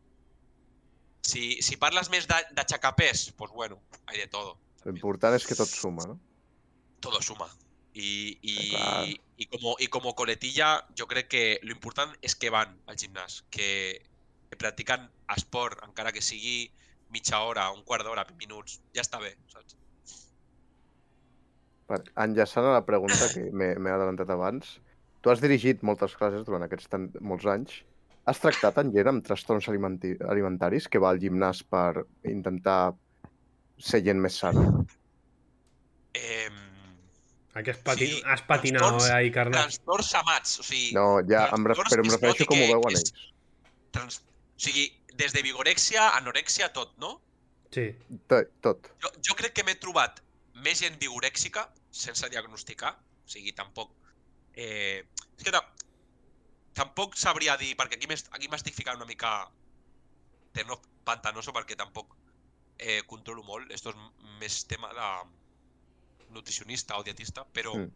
[1.22, 4.56] Si, si parles més de- d'aixecar pes, doncs pues bueno, hay de todo.
[4.84, 6.18] L'important és que tot suma, no?
[7.02, 7.48] todo suma.
[7.94, 9.06] Y, y, Clar.
[9.36, 13.42] y, como, y como coletilla, yo creo que lo importante es que van al gimnàs,
[13.50, 14.02] que,
[14.48, 16.72] que practiquen esport, encara que sigui
[17.12, 19.76] mitja hora, un quart d'hora, 20 minuts, ja està bé, saps?
[21.90, 24.76] Per, enllaçant a la pregunta que m'he adelantat abans,
[25.22, 27.80] tu has dirigit moltes classes durant aquests tan, molts anys.
[28.26, 32.94] Has tractat en gent amb trastorns alimenti alimentaris que va al gimnàs per intentar
[33.82, 34.62] ser gent més sana?
[36.14, 36.48] Eh,
[37.54, 39.62] aquí has, pati sí, has patinado trastorns- eh, ahí, carnal.
[39.66, 43.12] trastorns amats, o sigui, No, ja, em ref, però em refereixo com ho veuen ells.
[43.90, 47.20] trans, o sigui, des de vigorèxia, anorèxia, tot, no?
[47.72, 47.90] Sí.
[48.28, 48.48] Tot.
[48.60, 48.90] tot.
[49.00, 50.20] Jo, jo crec que m'he trobat
[50.54, 52.94] més gent vigorèxica sense diagnosticar.
[53.24, 53.92] O sigui, tampoc...
[54.54, 55.04] Eh,
[55.38, 55.62] és que ta,
[56.76, 59.32] tampoc sabria dir, perquè aquí aquí m'estic ficant una mica
[60.52, 62.12] terno pantanoso perquè tampoc
[62.78, 63.70] eh, controlo molt.
[63.72, 64.00] Esto és
[64.40, 65.08] més tema de
[66.32, 67.90] nutricionista o dietista, però Mm.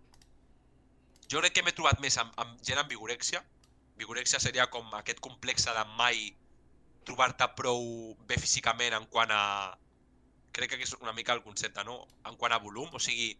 [1.28, 3.42] jo crec que m'he trobat més amb, amb gent amb vigorèxia.
[3.96, 6.36] Vigorèxia seria com aquest complexe de mai
[7.04, 9.78] trobar-te prou bé físicament en quant a...
[10.56, 11.98] Crec que és una mica el concepte, no?
[12.24, 13.34] En quant a volum, o sigui,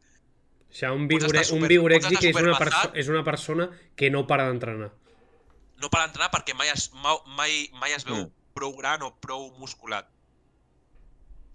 [0.69, 3.71] O sea, un, vigore estar un super- vigorèxic pots és una, perso és una persona
[3.97, 4.91] que no para d'entrenar.
[5.79, 8.31] no per entrenar perquè mai es, mai, mai, mai es veu Mm.
[8.55, 10.09] prou gran o prou musculat.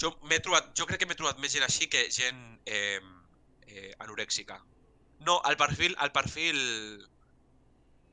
[0.02, 3.00] Jo, trobat, jo crec que m'he trobat més gent així que gent eh,
[3.67, 4.60] eh, anorèxica.
[5.26, 6.58] No, el perfil, el perfil,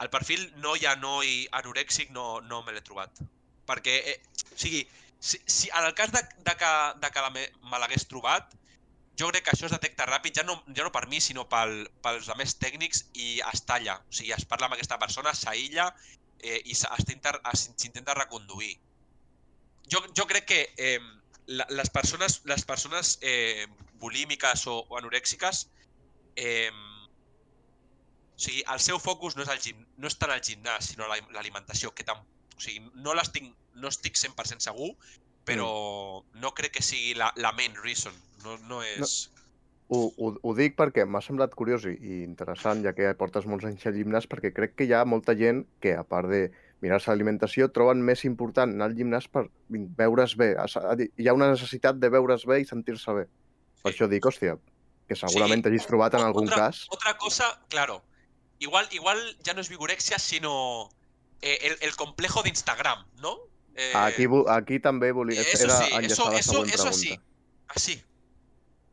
[0.00, 3.20] el perfil noia, noi, anorèxic no, no me l'he trobat.
[3.68, 4.20] Perquè, eh,
[4.52, 4.82] o sigui,
[5.18, 8.54] si, si en el cas de, de que, de que la me, me l'hagués trobat,
[9.18, 11.88] jo crec que això es detecta ràpid, ja no, ja no per mi, sinó pel,
[12.04, 13.98] pels altres tècnics i es talla.
[14.06, 15.88] O sigui, es parla amb aquesta persona, s'aïlla
[16.38, 18.76] eh, i s'intenta reconduir.
[19.90, 21.00] Jo, jo crec que eh,
[21.48, 23.66] les persones, les persones eh,
[23.98, 25.64] bulímiques o, o anorèxiques
[26.36, 30.92] eh, o sigui, el seu focus no és, el gim, no és tant el gimnàs,
[30.92, 32.20] sinó la- l'alimentació, que tam,
[32.54, 34.92] o sigui, no, l'estic, no estic 100% segur,
[35.48, 38.14] però no crec que sigui la, la main reason.
[38.44, 39.30] No, no és...
[39.88, 43.64] Ho, ho, ho dic perquè m'ha semblat curiós i, i interessant, ja que portes molts
[43.64, 46.42] anys al gimnàs, perquè crec que hi ha molta gent que, a part de
[46.84, 50.50] mirar-se l'alimentació, troben més important anar al gimnàs per veure's bé.
[50.58, 53.24] Hi ha una necessitat de veure's bé i sentir-se bé.
[53.80, 53.94] Per Sí.
[53.94, 54.58] això dic, hòstia,
[55.08, 56.84] que segurament t'hagis trobat en algun otra, cas.
[56.92, 58.02] Otra cosa, claro.
[58.58, 60.90] Igual, igual ya no es vigorexia, sino
[61.40, 63.38] eh, el, el complejo de Instagram, ¿no?
[63.78, 65.40] Eh, Aquí, aquí també volia...
[65.40, 67.12] eso Era sí, eso, eso, eso así.
[67.68, 67.94] Así.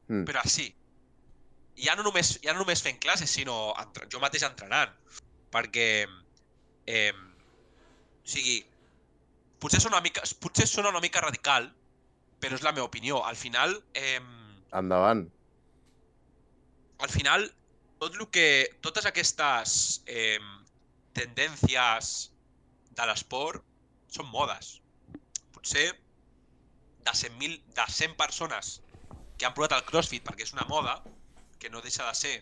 [0.08, 0.28] Mm.
[0.30, 0.68] Però així.
[1.82, 4.94] Ja no només, ja no només fent classes, sinó entre, jo mateix entrenant.
[5.56, 5.88] Perquè...
[6.86, 8.60] Eh, o sigui,
[9.62, 11.72] potser sona, una mica, potser sona una mica radical,
[12.42, 13.24] però és la meva opinió.
[13.26, 14.22] Al final, eh,
[14.78, 15.26] Endavant.
[17.02, 17.50] al final,
[17.98, 20.38] tot lo que, totes aquestes eh,
[21.18, 22.18] tendències
[22.94, 23.66] de l'esport
[24.16, 24.76] són modes.
[25.56, 25.86] Potser
[27.06, 28.80] de 100.000 de 100 persones
[29.38, 30.98] que han provat el CrossFit perquè és una moda,
[31.60, 32.36] que no deixa de ser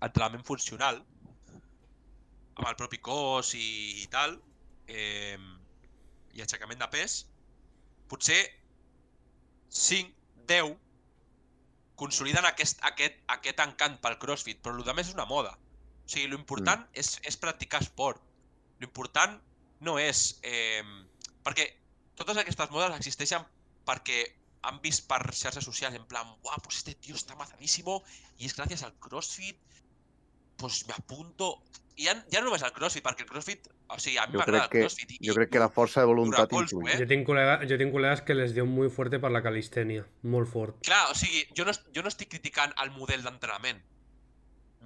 [0.00, 1.00] entrenament funcional,
[2.58, 3.68] amb el propi cos i,
[4.02, 4.36] i tal,
[4.88, 5.38] eh,
[6.34, 7.20] i aixecament de pes,
[8.10, 8.40] potser
[9.78, 10.14] 5,
[10.50, 10.74] 10,
[11.98, 15.52] consoliden aquest, aquest, aquest encant pel CrossFit, però el que més és una moda.
[16.06, 17.02] O sigui, l'important mm.
[17.02, 18.22] és, és practicar esport.
[18.80, 19.36] L'important
[19.80, 20.38] no és...
[20.42, 20.82] Eh,
[21.44, 21.68] perquè
[22.18, 23.44] totes aquestes modes existeixen
[23.88, 24.24] perquè
[24.68, 28.02] han vist per xarxes socials en plan, guau, pues este tío está mazadísimo
[28.36, 29.56] y es gracias al CrossFit,
[30.56, 31.62] pues me apunto...
[31.98, 34.68] I ja, ja no només al CrossFit, perquè el CrossFit, o sigui, a mi m'agrada
[34.68, 35.16] el que, CrossFit.
[35.16, 36.92] I, jo crec que la força de voluntat influeix.
[36.94, 36.98] eh?
[37.00, 40.46] Jo tinc, col·lega, jo tinc col·legues que les dio muy fuerte per la calistènia, molt
[40.52, 40.78] fort.
[40.86, 43.82] Clar, o sigui, jo no, jo no estic criticant el model d'entrenament.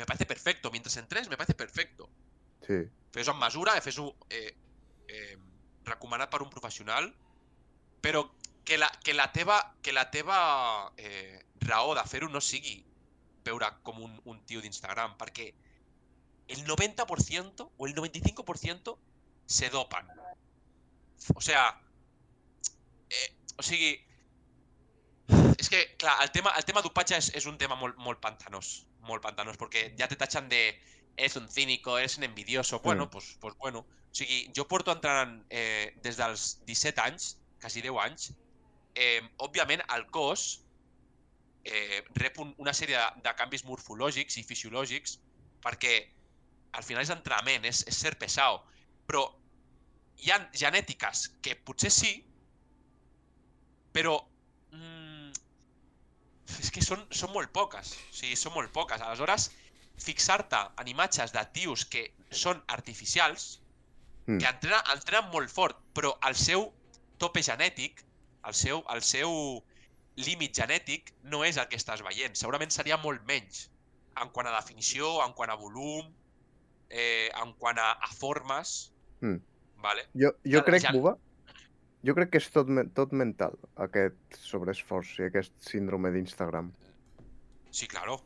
[0.01, 0.71] Me parece perfecto.
[0.73, 2.09] Mientras entres, me parece perfecto.
[2.65, 2.81] Sí.
[3.13, 4.55] Fes-ho amb mesura, fes-ho eh,
[5.13, 5.37] eh,
[5.85, 7.11] recomanat per un professional,
[8.03, 8.25] però
[8.65, 10.39] que la, que la teva, que la teva
[10.97, 12.81] eh, raó de fer-ho no sigui
[13.47, 15.51] veure com un, un tio d'Instagram, perquè
[16.53, 18.97] el 90% o el 95%
[19.47, 20.09] se dopan.
[21.35, 21.81] O sea,
[23.11, 23.95] eh, o sigui,
[25.59, 28.83] és que, clar, el tema, el tema dopatge és, és un tema molt, molt pantanós,
[29.07, 30.63] molt pantanós, perquè ja te tachan de
[31.17, 33.87] és un cínico, és un envidioso, bueno, pues, pues bueno.
[34.13, 38.33] O sigui, jo porto entrenant eh, des dels 17 anys, quasi 10 anys,
[38.95, 40.61] eh, òbviament el cos
[41.65, 45.17] eh, rep un, una sèrie de, de canvis morfològics i fisiològics
[45.65, 45.95] perquè
[46.77, 48.61] al final és entrenament, és, és ser pesau,
[49.09, 49.25] però
[50.23, 52.13] hi ha genètiques que potser sí,
[53.97, 54.17] però
[54.73, 55.33] mm,
[56.61, 59.01] és que són, són molt poques, o sigui, són molt poques.
[59.05, 59.51] Aleshores,
[60.03, 62.07] fixar-te en imatges de tios que
[62.45, 63.62] són artificials,
[64.27, 64.39] Mm.
[64.39, 66.69] que entrenen, entrenen molt fort, però el seu
[67.19, 68.05] tope genètic,
[68.47, 69.33] el seu, el seu
[70.17, 72.35] límit genètic no és el que estàs veient.
[72.39, 73.69] Segurament seria molt menys
[74.21, 76.07] en quant a definició, en quant a volum,
[76.91, 78.93] eh, en quant a, a formes.
[79.21, 79.39] Mm.
[79.83, 80.07] Vale?
[80.15, 81.17] Jo, jo Ja- crec, ja- Buba,
[82.05, 86.71] jo crec que és tot, tot mental, aquest sobreesforç i aquest síndrome d'Instagram.
[87.71, 88.21] Sí, claro.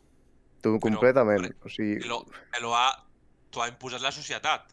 [0.60, 1.40] Tu, completament.
[1.40, 2.88] vale, O sigui, Me lo, me lo ha,
[3.50, 4.72] t'ho ha imposat la societat.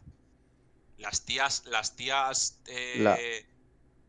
[0.98, 2.44] Les ties, les ties...
[2.68, 3.18] Eh, La-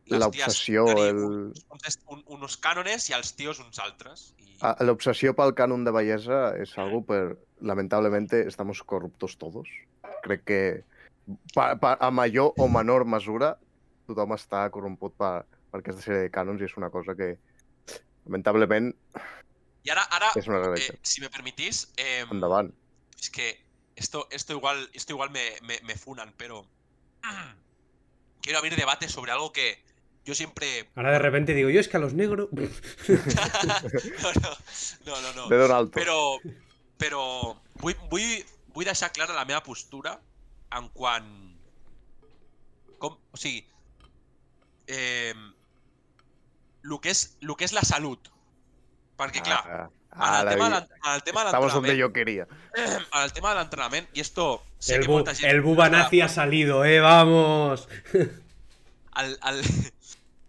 [0.06, 4.28] l'obsessió, el- uns, uns, un, uns cànones i els tios uns altres.
[4.38, 7.36] I, a- l'obsessió pel cànon de bellesa és algo per...
[7.60, 9.66] Lamentablemente estamos corruptos todos.
[10.22, 10.60] Crec que
[11.56, 13.56] pa, pa, a major o menor mesura
[14.06, 17.32] tothom està corromput per, per aquesta sèrie de cànons i és una cosa que
[18.28, 18.92] lamentablement
[19.86, 22.70] I ara, ara és una eh, si me permitís, eh, Endavant.
[23.18, 23.48] es que
[23.96, 26.66] esto, esto igual, esto igual me, me, me funan, pero
[28.40, 29.82] quiero abrir debate sobre algo que
[30.24, 30.90] yo siempre...
[30.94, 32.48] Ahora de repente digo, yo es que a los negros...
[32.52, 32.62] no,
[35.22, 35.98] no, no, no, alto.
[35.98, 36.38] Però,
[36.98, 40.18] però vull, vull, vull deixar clara la meva postura
[40.76, 41.30] en quant...
[42.98, 43.62] Com, o sigui,
[44.88, 45.34] eh,
[46.82, 48.30] el, que és, el que és la salut.
[49.16, 49.86] Perquè, clar, Ah,
[50.18, 52.46] ah, el la tema, en el tema de Estamos donde yo quería.
[53.24, 55.50] el tema de l'entrenament, i esto sé El, que bu molta gent...
[55.50, 57.88] el buba nazi ha salido, eh, vamos.
[58.12, 59.62] el, el,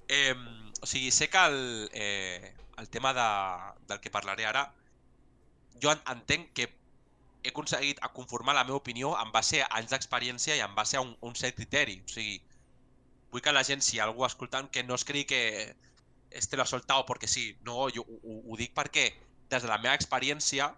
[0.07, 0.35] eh,
[0.81, 4.73] o sigui, sé que el, eh, el tema de, del que parlaré ara,
[5.81, 6.67] jo en- entenc que
[7.43, 10.97] he aconseguit a conformar la meva opinió en base a anys d'experiència i en base
[10.97, 12.01] a un, un cert criteri.
[12.03, 12.41] O sigui,
[13.31, 15.75] vull que la gent, si algú escoltant, que no es cregui que
[16.31, 17.55] este lo ha soltado porque sí.
[17.63, 19.13] No, jo ho, ho- ho dic perquè
[19.49, 20.69] des de la meva experiència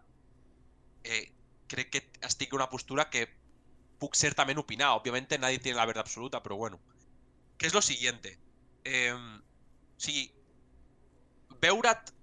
[1.04, 1.32] eh,
[1.68, 3.28] que estic en una postura que
[4.00, 4.94] puc certament opinar.
[4.98, 6.80] Òbviamente nadie tiene la verdad absoluta, però bueno.
[7.60, 8.40] que és lo siguiente.
[8.86, 10.32] Eh, o sigui,
[11.62, 12.14] veure't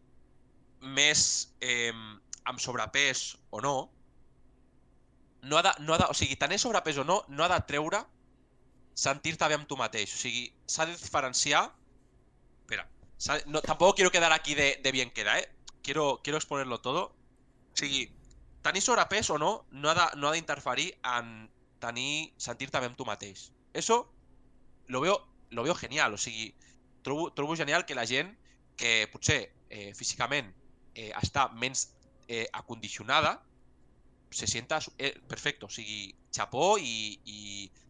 [0.97, 1.23] més
[1.61, 1.93] eh,
[2.49, 3.75] amb sobrepès o no,
[5.45, 7.61] no ha de, no ha de, o sigui, tenir sobrepès o no, no ha de
[7.69, 8.01] treure
[8.97, 10.17] sentir-te bé tu mateix.
[10.17, 10.97] O sigui, s'ha de.
[10.97, 12.89] Espera,
[13.47, 15.53] no, tampoco quiero quedar aquí de bien queda, ¿eh?
[15.87, 17.03] Quiero, quiero exponerlo todo.
[17.79, 18.03] Sigui,
[18.67, 21.31] tenir sobrepès o no, no ha de- no ha d'interferir en
[21.85, 23.53] tenir, sentir-te bé amb tu mateix.
[23.73, 24.01] Eso
[24.87, 25.17] lo veo,
[25.51, 26.49] lo veo genial, o sigui,
[27.03, 28.35] trobo, trobo genial que la gent
[28.77, 30.51] que potser eh, físicament
[30.95, 31.87] eh, està menys
[32.29, 33.37] eh, acondicionada
[34.31, 37.39] se sienta eh, perfecto, o sigui, xapó i, i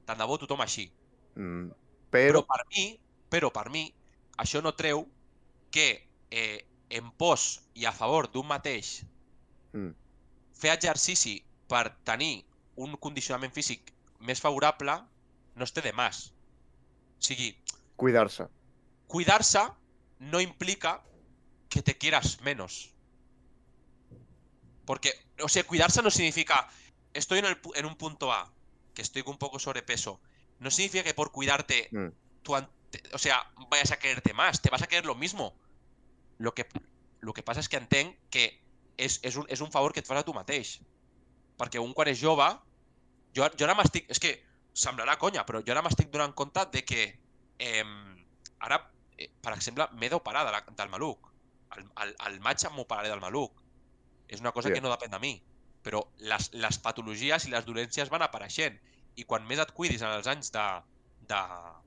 [0.07, 0.91] tant de bo tothom així.
[1.35, 1.71] Mm,
[2.11, 2.85] Però Però, per mi,
[3.33, 3.87] però per mi,
[4.39, 5.07] això no treu
[5.71, 5.89] que
[6.31, 6.61] eh,
[6.91, 9.05] en pos i a favor d'un mateix
[9.73, 9.91] Mm.
[10.55, 12.45] fer exercici per tenir
[12.77, 14.95] un condicionament físic més favorable
[15.55, 16.33] no es té de más.
[17.19, 17.59] O sigui,
[17.97, 18.47] cuidar-se.
[19.07, 19.59] cuidarse
[20.19, 21.03] no implica
[21.69, 22.93] que te quieras menos.
[24.85, 25.13] Porque,
[25.43, 26.69] o sea, cuidarse no significa
[27.13, 28.53] estoy en, el pu- en un punto A,
[28.95, 30.21] que estoy con un poco sobrepeso.
[30.61, 32.09] No significa que por cuidarte, Mm.
[32.43, 35.59] tú, o sea, vayas a quererte más, te vas a querer lo mismo.
[36.39, 36.67] Lo que,
[37.21, 38.47] lo que passa és que entenc que
[38.97, 40.77] és, és, un, és un favor que et fas a tu mateix.
[41.57, 42.47] Perquè un quan és jove,
[43.37, 44.11] jo, jo ara m'estic...
[44.13, 44.35] És que
[44.77, 47.07] semblarà conya, però jo ara m'estic donant compte de que
[47.59, 47.85] eh,
[48.61, 48.81] ara,
[49.17, 51.31] eh, per exemple, m'he d'operar de la, del maluc.
[51.73, 53.63] Al, al, al maig m'operaré del maluc.
[54.29, 54.75] És una cosa Sí.
[54.75, 55.33] que no depèn de mi.
[55.87, 58.77] Però les, les patologies i les dolències van apareixent.
[59.17, 60.67] I quan més et cuidis en els anys de,
[61.31, 61.41] de,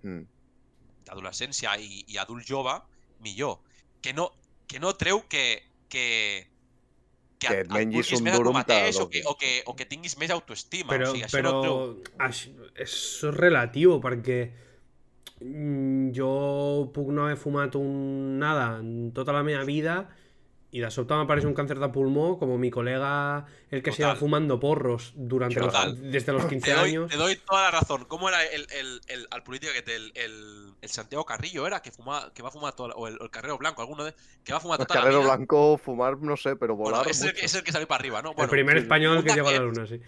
[0.03, 0.23] Mm.
[1.05, 2.73] d'adolescència i, i adult jove,
[3.25, 3.59] millor.
[4.01, 4.29] Que no,
[4.67, 5.45] que no treu que,
[5.89, 6.05] que,
[7.39, 10.91] Que et mengis un durum mateix o que, o, que, o que tinguis més autoestima.
[10.91, 12.15] Però, o sigui, això però no treu...
[12.27, 12.51] això,
[12.83, 12.95] és
[13.37, 14.39] relatiu, perquè
[15.39, 16.31] mm, jo
[16.95, 20.01] puc no haver fumat un nada en tota la meva vida
[20.71, 24.15] y de sobte m'apareix un cáncer de pulmó como mi colega el que se lleva
[24.15, 25.73] fumando porros durante los,
[26.11, 27.09] desde los 15 Te doy, años.
[27.09, 28.05] te doy toda la razón.
[28.05, 31.81] ¿Cómo era el, el, el, el político que te, el, el, el Santiago Carrillo era
[31.81, 34.13] que fuma, que va a fumar toda la- o el, Carrero Blanco, alguno de
[34.43, 35.35] que va a fumar El toda Carrero la vida?
[35.37, 37.39] Blanco, fumar, no sé, pero Bueno, volar es, el, mucho.
[37.39, 38.33] que- es el que salió para arriba, ¿no?
[38.37, 39.99] el primer español que llegó a la luna, sí.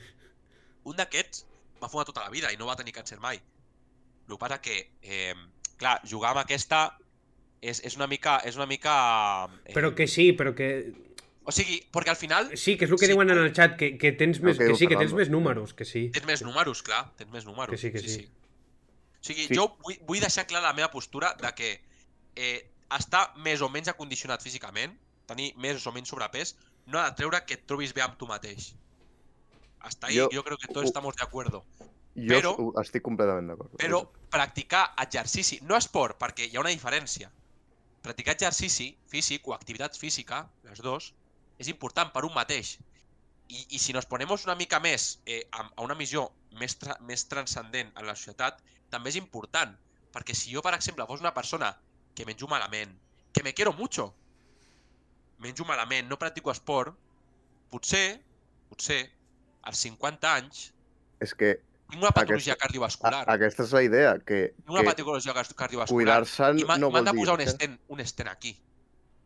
[0.83, 1.47] un d'aquests
[1.81, 3.37] va fumar tota la vida i no va tenir càncer mai.
[3.37, 5.33] El que passa que, eh,
[5.77, 6.97] clar, jugar amb aquesta
[7.61, 8.39] és, és una mica...
[8.45, 8.93] És una mica
[9.65, 10.91] eh, Pero que sí, pero que...
[11.43, 13.75] O sigui, perquè al final Sí, que és el que Sí, diuen en el chat,
[13.77, 16.09] que, que tens El més, que que sí, que tens més números, que sí.
[16.13, 17.71] tens més números, clar, tens més números.
[17.73, 18.27] Que sí, que sí.
[19.21, 19.55] O sigui, Sí.
[19.57, 21.71] jo vull, vull deixar clara la meva postura de que
[22.35, 24.93] eh, estar més o menys acondicionat físicament,
[25.29, 26.55] tenir més o menys sobrepès,
[26.87, 28.73] no ha de treure que et trobis bé amb tu mateix.
[29.81, 31.65] Hasta ahí Jo- yo, creo que todos estamos de acuerdo.
[32.15, 33.73] Jo però- estic completament d'acord.
[33.81, 37.31] Però practicar exercici, no esport, perquè hi ha una diferència.
[38.01, 41.11] Practicar exercici físic o activitat física, les dos,
[41.61, 42.77] és important per un mateix.
[43.51, 46.97] I, i si nos ponemos una mica més eh, a, a una missió més, tra
[47.05, 49.75] més transcendent en la societat, també és important.
[50.15, 51.71] Perquè si jo, per exemple, fos una persona
[52.15, 52.93] que menjo malament,
[53.31, 54.09] que me quiero mucho,
[55.39, 56.95] menjo malament, no practico esport,
[57.71, 58.21] potser,
[58.71, 59.01] potser,
[59.61, 60.71] als 50 anys,
[61.21, 61.53] És que
[61.91, 63.23] tinc una patologia Aquesta- cardiovascular.
[63.29, 66.23] a, aquesta és la idea, que, Tinc una que patologia car- cardiovascular.
[66.25, 67.47] cuidar-se I m'ha- no m'han vol de posar un dir...
[67.49, 68.57] estent, un estent aquí,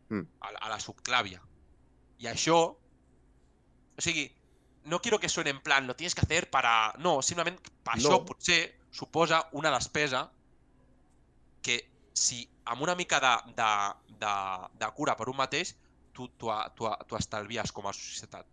[0.08, 0.22] Mm.
[0.40, 1.40] a, la- a la subclàvia.
[2.18, 2.58] I això,
[3.96, 4.30] o sigui,
[4.84, 6.92] no quiero que suene en plan, lo tienes que hacer para...
[6.98, 8.24] No, simplement per això No.
[8.24, 10.30] potser suposa una despesa
[11.62, 13.70] que si amb una mica de, de,
[14.20, 14.34] de,
[14.78, 15.74] de cura per un mateix,
[16.12, 18.46] tu, tu estalvies com a societat.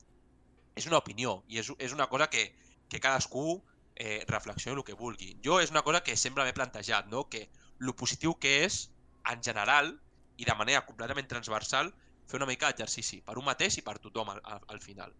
[0.76, 2.49] És una opinió i és, és una cosa que,
[2.89, 3.61] que cadascú
[3.96, 5.38] eh, reflexioni el que vulgui.
[5.44, 7.28] Jo és una cosa que sempre m'he plantejat, no?
[7.30, 8.89] que lo positiu que és,
[9.32, 9.94] en general,
[10.38, 11.94] i de manera completament transversal,
[12.28, 15.14] fer una mica d'exercici, per un mateix i per tothom al, al, al final.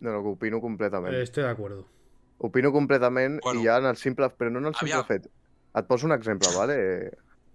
[0.00, 1.14] No, no, que opino completament.
[1.14, 1.86] Eh, Estoy de acuerdo.
[2.38, 3.60] Opino completament Bueno.
[3.60, 5.06] i ja en el simple, però no en el simple Aviam.
[5.06, 5.28] fet.
[5.74, 6.76] Et poso un exemple, vale?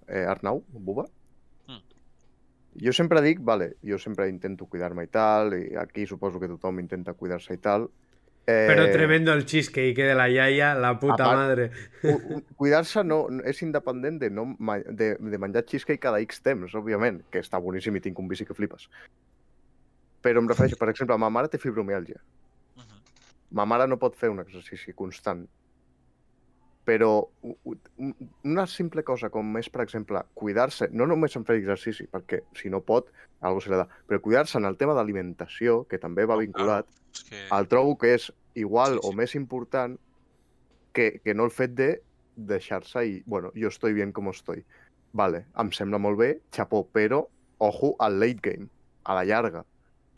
[0.07, 1.05] Eh, Arnau, Buba?
[1.67, 1.81] Mm.
[2.85, 6.79] Jo sempre dic, vale, jo sempre intento cuidar-me i tal, i aquí suposo que tothom
[6.79, 7.89] intenta cuidar-se i tal.
[8.49, 11.71] Eh, Pero tremendo el cheesecake de la yaya, la puta aparte- madre.
[12.57, 16.73] Cuidar-se no, no- és independent de, no, ma- de, de menjar cheesecake cada X temps,
[16.73, 18.87] òbviament, que està boníssim i tinc un bici que flipes.
[20.23, 22.17] Però em refereixo, per exemple, ma mare té fibromiàlgia.
[22.75, 22.99] Uh -huh.
[23.51, 25.45] Ma mare no pot fer un exercici constant.
[26.85, 27.27] Però
[28.43, 32.69] una simple cosa com és, per exemple, cuidar-se, no només en fer exercici, perquè si
[32.69, 36.33] no pot, algú se li da, però cuidar-se en el tema d'alimentació, que també va
[36.33, 37.43] No, vinculat, És que...
[37.51, 39.15] el trobo que és igual Sí, o sí.
[39.17, 39.97] més important
[40.93, 42.01] que, que no el fet de
[42.35, 44.63] deixar-se i, bueno, jo estoy bien com estoy.
[45.13, 47.23] Vale, em sembla molt bé, xapó, però,
[47.57, 48.67] ojo, al late game,
[49.03, 49.65] a la llarga,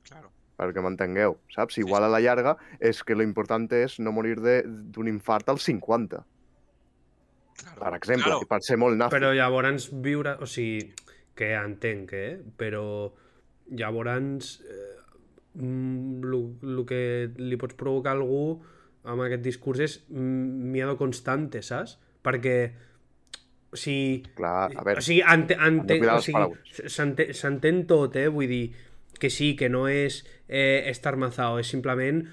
[0.07, 0.29] Claro.
[0.57, 1.73] perquè m'entengueu, saps?
[1.75, 2.05] Sí, Igual sí.
[2.05, 6.23] a la llarga és que lo important és no morir de- d'un infart als 50,
[7.55, 7.79] claro.
[7.79, 8.41] per exemple, Claro.
[8.41, 9.15] i per ser molt nazi.
[9.15, 10.36] Però llavors viure...
[10.41, 10.93] O sigui,
[11.36, 12.41] que entenc, eh?
[12.57, 13.11] Però
[13.71, 15.01] llavors eh,
[15.60, 17.02] el que
[17.38, 18.62] li pots provocar a algú
[19.04, 21.97] amb aquest discurs és mm, miedo constante, saps?
[22.24, 22.56] Perquè
[23.72, 28.16] o sigui, Clar, a veure, o sigui, ente, de ente, cuidar o sigui s'entén tot,
[28.20, 28.28] eh?
[28.28, 28.66] Vull dir
[29.22, 32.24] que sí, que no és eh, estar mazao, és simplement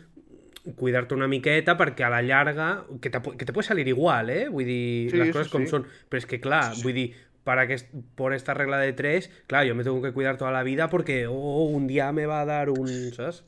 [0.76, 2.68] cuidar-te una miqueta perquè a la llarga,
[3.00, 4.48] que te, que te puede salir igual, eh?
[4.52, 5.70] Vull dir, Sí, les sí, coses com sí.
[5.72, 5.86] són.
[6.10, 6.86] Però és que, clar, Sí, sí.
[6.88, 7.06] vull dir,
[7.48, 7.78] para que,
[8.14, 11.26] por esta regla de tres, claro, yo me tengo que cuidar toda la vida porque
[11.26, 13.42] oh, un día me va a dar un, ¿sabes?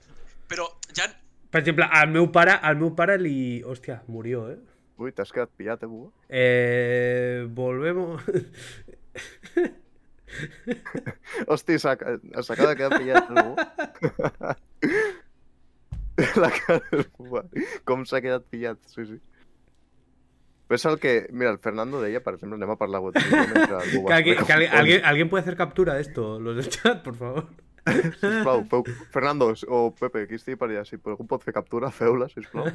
[0.49, 1.05] Però ja...
[1.51, 3.61] Per exemple, al meu pare, al meu pare li...
[3.61, 4.57] Hòstia, murió, eh?
[4.97, 6.09] ui, t'has quedat pillat, eh, Buba?
[6.31, 8.25] Eh, volvemos...
[11.53, 12.01] Hosti, s'ha-
[12.41, 13.37] s'acaba de quedar pillat, el
[16.41, 17.45] la cara del Buba.
[17.85, 19.21] Com s'ha quedat pillat, sí, sí.
[20.71, 21.27] És el que...
[21.33, 23.11] Mira, el Fernando deia, per exemple, anem a parlar de
[23.75, 27.17] algú Que, alguien, que alguien, alguien- puede hacer captura de esto, los del chat, por
[27.17, 27.49] favor.
[28.21, 28.85] Sisplau, feu...
[29.11, 32.69] Fernando o Pepe, qui estigui per allà, si algú pot fer captura, feu-la, sisplau.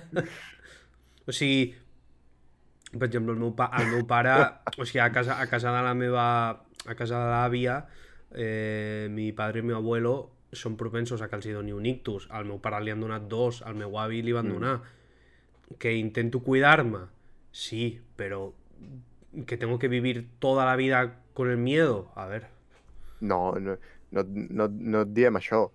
[1.25, 1.71] O sigui,
[2.91, 4.33] per exemple, el meu, pa, el meu pare,
[4.77, 6.27] o sigui, a casa, a casa de la meva...
[6.85, 7.79] a casa de l'àvia,
[8.35, 10.11] eh, mi padre i mi abuelo
[10.53, 12.27] són propensos a que els hi doni un ictus.
[12.29, 14.53] Al meu pare li han donat dos, al meu avi li van Mm.
[14.53, 14.75] donar.
[15.81, 16.99] Que intento cuidarme,
[17.55, 18.53] sí, pero
[19.47, 22.47] que tengo que vivir toda la vida con el miedo, a ver.
[23.21, 23.77] No, no,
[24.11, 25.69] no, no, no et diem això,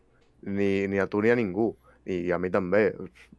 [0.44, 1.70] ni, ni a tu ni a ningú.
[2.10, 2.90] I a mi també.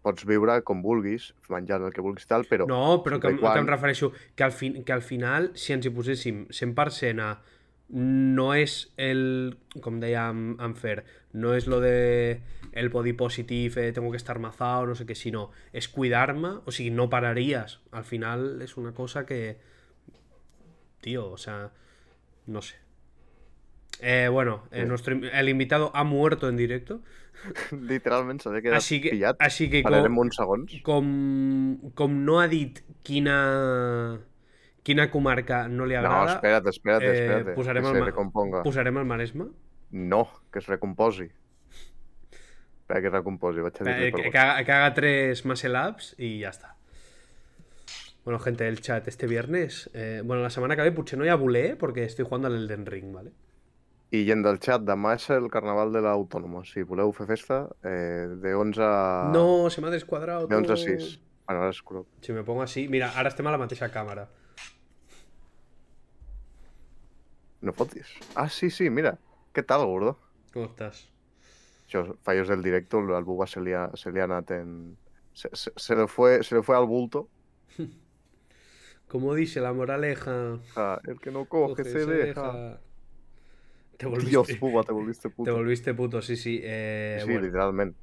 [0.05, 2.65] Pots viure com vulguis, menjant el que vulguis tal, però...
[2.69, 5.73] No, però que, i que em quan- refereixo que al, fin, que al final, si
[5.73, 7.31] ens hi poséssim 100% a
[7.91, 11.01] no és el, com deia en, en Fer,
[11.33, 15.15] no és lo de el body positive, eh, tengo que estar mazado, no sé qué,
[15.15, 17.81] sino es cuidarme, o sigui, no pararías.
[17.91, 19.57] Al final es una cosa que,
[21.01, 21.71] tío, o sea,
[22.47, 22.75] no sé.
[23.99, 27.01] Eh, bueno, eh, nuestro, el invitado ha muerto en directo,
[27.89, 29.39] Literalment s'ha així que, pillat.
[29.41, 30.75] així que Pararem com, uns segons.
[30.85, 31.07] com,
[31.97, 33.35] com no ha dit quina,
[34.83, 37.55] quina comarca no li No, agrada, espera't, espera't, eh, espera't.
[37.55, 38.63] posarem que el se recomponga.
[38.63, 39.45] posarem el Maresme.
[39.91, 41.29] No, que es recomposi.
[42.81, 45.77] Espera que es recomposi, vaig a dir Eh, que, que haga, que haga tres muscle
[45.89, 46.75] ups y ya está.
[48.23, 49.89] Bueno, gente del chat, este viernes.
[49.93, 52.55] eh, bueno, la semana que ve potser no hi ha voler porque estoy jugando al
[52.55, 53.31] Elden Ring, ¿vale?
[54.11, 56.65] I gent del xat, demà és el Carnaval de l'Autònoma.
[56.67, 59.29] Si voleu fer festa, eh, de 11 a...
[59.31, 60.83] No, se me ha descuadrado De 11 a todo.
[60.83, 61.19] 6.
[61.47, 62.05] Bueno, ara és color.
[62.19, 62.89] Si me pongo así...
[62.89, 64.27] Mira, ara estem a la mateixa càmera.
[67.61, 68.07] No fotis.
[68.35, 69.17] Ah, sí, sí, mira.
[69.53, 70.17] Què tal, gordo?
[70.53, 71.11] ¿Cómo estás?
[72.23, 74.97] Fallos del directo, al Buba se li ha, se en...
[75.33, 77.29] Se, se, se, le fue, se le fue al bulto.
[79.07, 80.59] Como dice la moraleja...
[80.75, 82.79] Ah, el que no coge, se, deja.
[83.97, 85.51] Te volviste, Dios, Buba, te volviste puto.
[85.51, 86.61] te volviste puto, sí, sí.
[86.63, 87.41] Eh, sí, bueno.
[87.41, 87.95] literalment.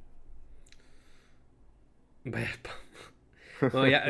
[2.24, 2.87] Vaya spam.
[3.60, 4.02] No, ja,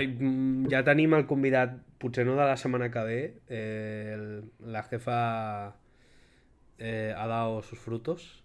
[0.70, 5.76] ja tenim el convidat, potser no de la setmana que ve, eh, la jefa
[6.78, 8.44] eh, ha dado sus frutos.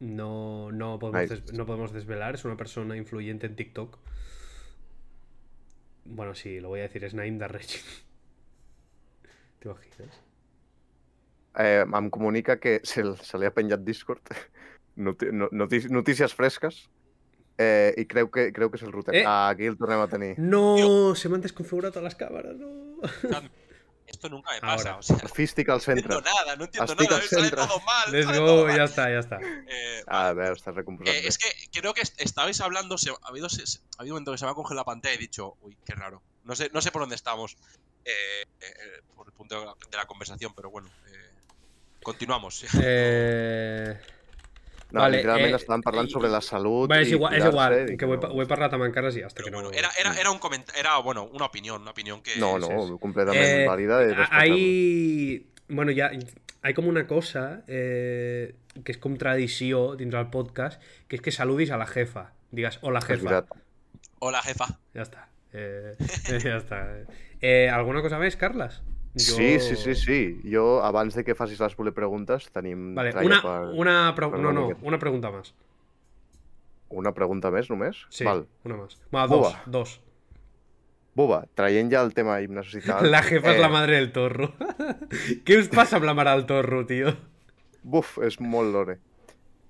[0.00, 3.98] No, no, podemos des- no podemos desvelar, es una persona influyente en TikTok.
[6.04, 7.78] Bueno, sí, lo voy a decir, es Naim Darrechi.
[9.60, 10.20] ¿Te imaginas?
[11.56, 14.20] Eh, em comunica que se, se li ha penjat Discord.
[14.96, 16.88] Noti no, notícies fresques.
[17.56, 19.14] Eh, I creu que, creu que és el router.
[19.14, 19.24] Eh.
[19.26, 20.34] Ah, aquí el tornem a tenir.
[20.38, 22.98] No, se me han desconfigurado todas las cámaras, no.
[24.06, 24.76] Esto nunca me Ahora.
[24.76, 28.12] pasa, o sea, Fístic al no entiendo nada, no entiendo Estic nada, sale todo mal.
[28.12, 28.76] Let's sale todo go, mal.
[28.76, 29.38] ya está, ya está.
[29.40, 33.14] Eh, a veure, estàs recomposat Eh, es que creo que est- estabais hablando, se, ha,
[33.22, 35.16] habido, se- se- ha habido un momento que se me ha congelado la pantalla y
[35.16, 36.22] he dicho, uy, qué raro.
[36.44, 37.56] No sé, no sé por dónde estamos
[38.04, 38.12] eh,
[38.60, 41.30] eh, por el punto de la, de la conversación, pero bueno, eh,
[42.02, 42.64] continuamos.
[42.82, 43.98] Eh...
[44.94, 47.96] No, vale, literalment eh, estàvem parlant sobre la salut Vale, és igual, és igual, i
[47.98, 49.46] que ho he, no- pa- ho he parlat amb en Carles i ja està, Pero
[49.46, 49.62] que no...
[49.62, 52.38] bueno, era, era, era un comentario, era bueno, una opinión, una opinión que...
[52.38, 52.98] No, no, sí, sí.
[53.02, 54.38] completament Eh, válida respectable.
[54.40, 55.46] Hay...
[55.68, 56.10] Bueno, ya
[56.62, 61.32] hay como una cosa eh, que es com tradició dins del podcast, que és que
[61.34, 62.30] saludis a la jefa.
[62.54, 63.42] Digues, hola És jefa.
[64.20, 64.68] Hola, jefa.
[64.94, 65.26] Ja està.
[65.52, 65.94] Eh,
[66.46, 66.78] ja està.
[67.40, 68.78] Eh, alguna cosa més, Carles?
[69.16, 70.40] Sí, sí, sí, sí.
[70.42, 72.94] Jo, abans de que facis les preguntes, tenim...
[72.96, 74.86] Vale, una, per- una, pre- per no, no, miqueta.
[74.88, 75.52] una pregunta más.
[76.90, 78.00] Una pregunta més, només?
[78.10, 78.44] Sí, Val.
[78.64, 78.98] una más.
[79.14, 79.62] Va, dos, Buba.
[79.66, 80.00] dos.
[81.14, 82.40] Buba, traient ja el tema
[82.82, 83.06] tal...
[83.14, 84.50] La jefa és eh, la madre del torro.
[85.46, 87.14] Què us passa amb la mare del torro, tio?
[87.84, 88.98] Buf, és molt lore.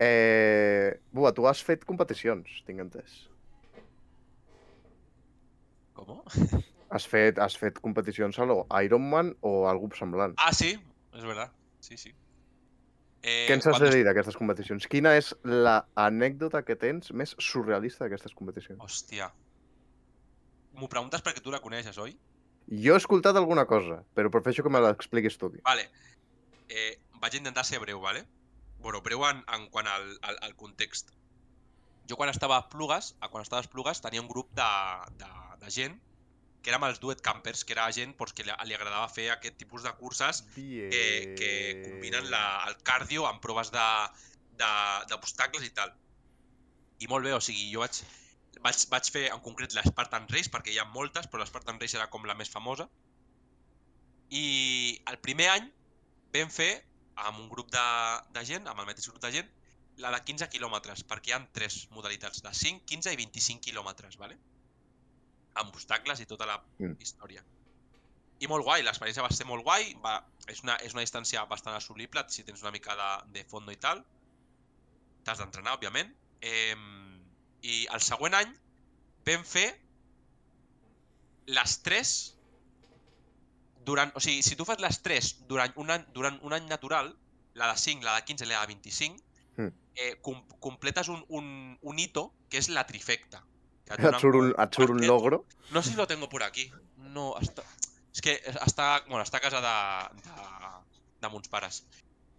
[0.00, 0.96] Eh...
[1.12, 3.26] Buba, tu has fet competicions, tinc entès.
[5.92, 6.24] ¿Cómo?
[6.94, 10.36] Has fet, has fet competicions a Ironman o algú semblant.
[10.38, 10.76] Ah, sí,
[11.12, 11.50] es verdad.
[11.80, 12.14] Sí, sí.
[13.24, 14.86] Eh, Què ens has de dir d'aquestes competicions?
[14.92, 18.78] Quina és l'anècdota que tens més surrealista d'aquestes competicions?
[18.84, 19.30] Hòstia.
[20.78, 22.14] M'ho preguntes perquè tu la coneixes, oi?
[22.84, 25.50] Jo he escoltat alguna cosa, però prefereixo que me l'expliquis tu.
[25.66, 25.88] Vale.
[26.68, 28.22] Eh, vaig intentar ser breu, vale?
[28.84, 31.10] Bueno, breu en, en quant al, al, al context.
[32.06, 34.72] Jo quan estava a Plugues, a quan estava a Plugues, tenia un grup de,
[35.18, 35.30] de,
[35.64, 35.98] de gent
[36.64, 39.58] que érem els duet campers, que era gent doncs, que li, li agradava fer aquest
[39.60, 41.04] tipus de curses que,
[41.36, 41.50] que
[41.84, 45.92] combinen la, el cardio amb proves d'obstacles i tal.
[47.04, 48.00] I molt bé, o sigui, jo vaig,
[48.64, 52.08] vaig, vaig fer en concret l'Spartan Race, perquè hi ha moltes, però l'Spartan Race era
[52.14, 52.88] com la més famosa.
[54.32, 54.46] I
[55.12, 55.68] el primer any
[56.34, 56.72] vam fer,
[57.28, 57.84] amb un grup de,
[58.34, 59.52] de gent, amb el mateix grup de gent,
[60.02, 64.16] la de 15 quilòmetres, perquè hi ha tres modalitats, de 5, 15 i 25 quilòmetres,
[64.18, 64.40] ¿vale?
[65.54, 66.96] Amb obstacles i tota la Mm.
[67.00, 67.42] història.
[68.40, 70.16] I molt guai, l'experiència va ser molt guai, va,
[70.48, 73.76] és, una, és una distància bastant assolible si tens una mica de, de fondo i
[73.76, 74.04] tal.
[75.24, 76.10] T'has d'entrenar, òbviament.
[76.42, 76.74] Eh,
[77.62, 78.50] I el següent any
[79.24, 79.80] vam fer
[81.46, 82.10] les 3
[83.84, 87.14] durant, o sigui, si tu fas les 3 durant un any, durant un any natural,
[87.54, 89.22] la de 5, la de 15 i la de 25,
[89.56, 89.68] Mm.
[89.94, 93.44] eh, com, completes un, un, un hito que és la trifecta.
[93.86, 95.44] Surt un, surt un logro.
[95.70, 96.70] No sé si lo tengo por aquí.
[96.96, 97.62] No, està...
[98.14, 100.70] És que està, bueno, està a casa de, de,
[101.20, 101.80] de mons pares.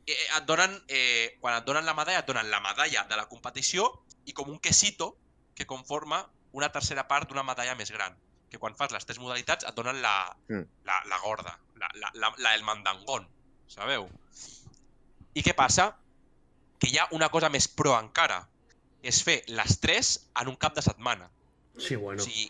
[0.07, 3.25] Eh, et donen, eh, quan et donen la medalla, et donen la medalla de la
[3.27, 3.89] competició
[4.25, 5.17] i com un quesito
[5.53, 6.21] que conforma
[6.55, 8.15] una tercera part d'una medalla més gran.
[8.49, 10.15] Que quan fas les tres modalitats et donen la,
[10.47, 10.63] Mm.
[10.87, 13.27] la, la gorda, la, la, la, la el mandangón,
[13.67, 14.07] sabeu?
[15.35, 15.89] I què passa?
[16.79, 18.45] Que hi ha una cosa més pro encara.
[19.05, 21.29] És fer les tres en un cap de setmana.
[21.77, 22.21] Sí, bueno.
[22.21, 22.47] O sigui,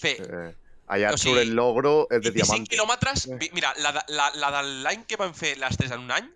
[0.00, 0.54] fer Eh,
[0.92, 2.70] allà O sigui, el logro eh, de 25 diamante.
[2.74, 3.50] quilòmetres, Eh.
[3.56, 6.28] mira, la, la, la de l'any que vam fer les 3 en un any,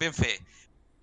[0.00, 0.34] vam fer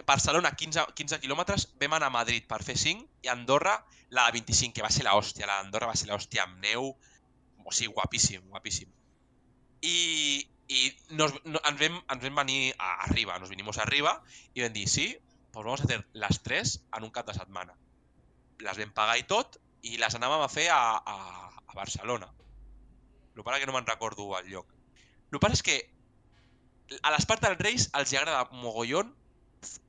[0.05, 3.79] Barcelona 15, 15 quilòmetres, vam anar a Madrid per fer 5 i Andorra
[4.11, 6.91] la de 25, que va ser l'hòstia, la d'Andorra va ser l'hòstia amb neu,
[7.65, 8.91] o sigui, guapíssim, guapíssim.
[9.81, 14.21] I, i nos, no, ens, vam, ens vam venir a arriba, nos vinimos arriba
[14.53, 15.17] i vam dir, sí,
[15.51, 17.73] pues vamos a hacer les 3 en un cap de setmana.
[18.59, 21.15] Les vam pagar i tot i les anàvem a fer a, a,
[21.67, 22.29] a Barcelona.
[23.35, 24.67] El que que no me'n recordo el lloc.
[25.31, 25.75] El que és que
[27.01, 29.13] a l'Espart dels Reis els hi agrada mogollon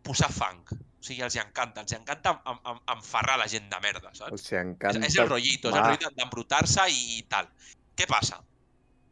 [0.03, 0.64] posar fang.
[0.73, 1.83] O sigui, els hi encanta.
[1.85, 4.33] Els hi encanta em- em- enferrar la gent de merda, saps?
[4.33, 5.07] Els És, encanta.
[5.07, 5.87] és el rollito, és el Va.
[5.87, 7.49] rollito d'embrutar-se i, i tal.
[7.97, 8.41] Què passa?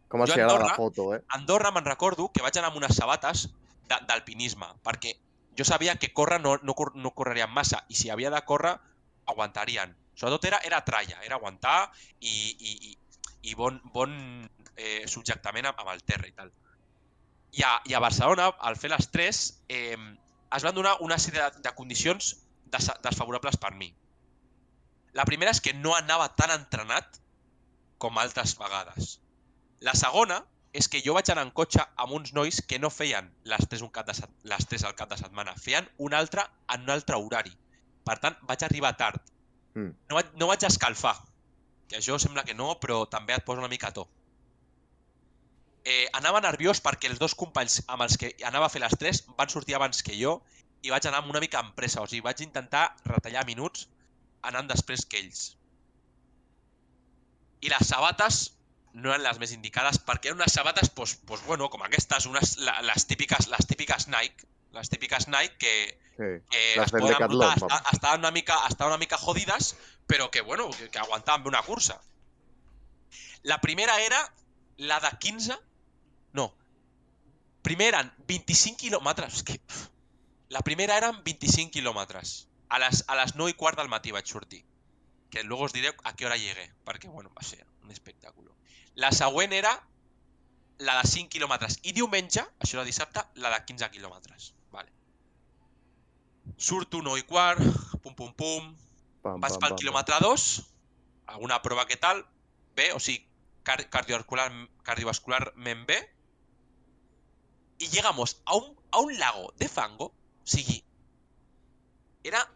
[0.09, 1.23] Com els Jo hi agrada la Andorra- foto, eh?
[1.29, 3.49] A Andorra me'n recordo que vaig anar amb unes sabates
[3.89, 5.15] d'alpinisme, perquè
[5.57, 8.79] jo sabia que córrer no, no, no correrien massa, i si havia de córrer,
[9.27, 9.95] aguantarien.
[10.15, 12.97] Sobretot era, era tralla, era aguantar i, i, i,
[13.51, 14.15] i bon, bon
[14.77, 16.53] eh, subjectament amb, el terra i tal.
[17.55, 19.99] I a, I a Barcelona, al fer les 3, eh,
[20.57, 22.35] es van donar una sèrie de, de condicions
[22.71, 23.91] des, desfavorables per mi.
[25.15, 27.21] La primera és que no anava tan entrenat
[28.03, 29.19] com altres vegades.
[29.87, 30.41] La segona
[30.75, 33.85] és que jo vaig anar en cotxe amb uns nois que no feien les 3,
[33.87, 34.15] un cap de
[34.51, 36.43] les 3 al cap de setmana, feien un altre
[36.75, 37.55] en un altre horari.
[38.05, 39.21] Per tant, vaig arribar tard.
[39.75, 39.95] Mm.
[40.11, 41.15] No, vaig, no vaig escalfar,
[41.89, 44.07] que això sembla que no, però també et posa una mica a to.
[45.85, 49.19] Eh, anava nerviós perquè els dos companys amb els que anava a fer les 3
[49.37, 50.39] van sortir abans que jo
[50.85, 53.85] i vaig anar amb una mica amb pressa, o sigui, vaig intentar retallar minuts
[54.49, 55.45] anant després que ells.
[57.65, 58.41] I les sabates
[58.95, 62.57] no eren les més indicades perquè eren unes sabates, pues, pues, bueno, com aquestes, unes,
[62.61, 66.23] les, típiques, les típiques Nike, les típiques Nike que, Sí.
[66.49, 68.19] que Les poden Decathlon, vamos.
[68.19, 72.01] una mica, estaven una mica jodides, però que, bueno, que, que aguantaven bé una cursa.
[73.43, 74.33] La primera era
[74.77, 75.59] la de 15...
[76.33, 76.55] No.
[77.63, 79.43] Primer eren 25 quilòmetres.
[79.43, 79.61] Que...
[80.51, 82.47] La primera eren 25 quilòmetres.
[82.69, 84.65] A les, a les 9 i quart del matí vaig sortir.
[85.31, 88.51] Que luego os diré a qué hora llegué, perquè, bueno, va ser un espectacle.
[88.95, 89.75] La següent era
[90.79, 91.81] la de 5 quilòmetres.
[91.83, 94.53] I diumenge, això era dissabte, la de 15 quilòmetres.
[96.55, 96.67] Vale.
[96.67, 97.61] Surto 9 i quart,
[98.03, 98.77] pum pum pum,
[99.23, 100.63] Pam, vaig pam, pel pam, quilòmetre 2,
[101.27, 102.25] alguna prova que tal,
[102.77, 103.27] bé, o sigui,
[103.65, 104.51] car cardiovascular,
[104.83, 105.99] cardiovascularment bé,
[107.79, 110.85] y llegamos a un, a un lago de fango, o sigui,
[112.23, 112.49] era...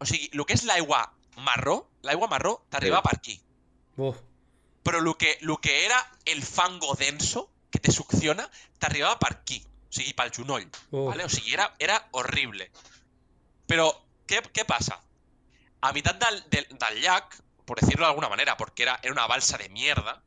[0.00, 3.02] O sigui, el que és l'aigua marró, l'aigua marró t'arriba Sí.
[3.08, 3.40] per aquí.
[3.96, 4.16] Uf,
[4.84, 9.58] Però el que, lo que era el fango denso, que te succiona, t'arribava per aquí.
[9.88, 10.68] Sigui, pel genoll.
[10.90, 11.08] uf.
[11.10, 11.24] ¿vale?
[11.24, 12.70] O sigui, era, era horrible.
[13.68, 13.88] Però,
[14.28, 15.00] què, què passa?
[15.80, 19.26] A mitad del, del, del llac, por decirlo de alguna manera, porque era, era una
[19.26, 20.22] balsa de mierda,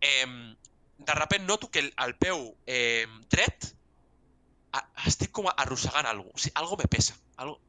[0.00, 0.56] eh,
[0.98, 3.70] de repente noto que el, el peu eh, dret
[4.72, 6.36] a, estic com arrossegant alguna cosa.
[6.36, 7.16] O sigui, algo me pesa.
[7.36, 7.60] Algo,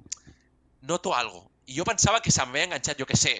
[0.81, 1.49] noto algo.
[1.65, 3.35] I jo pensava que se m'havia enganxat, jo que sé,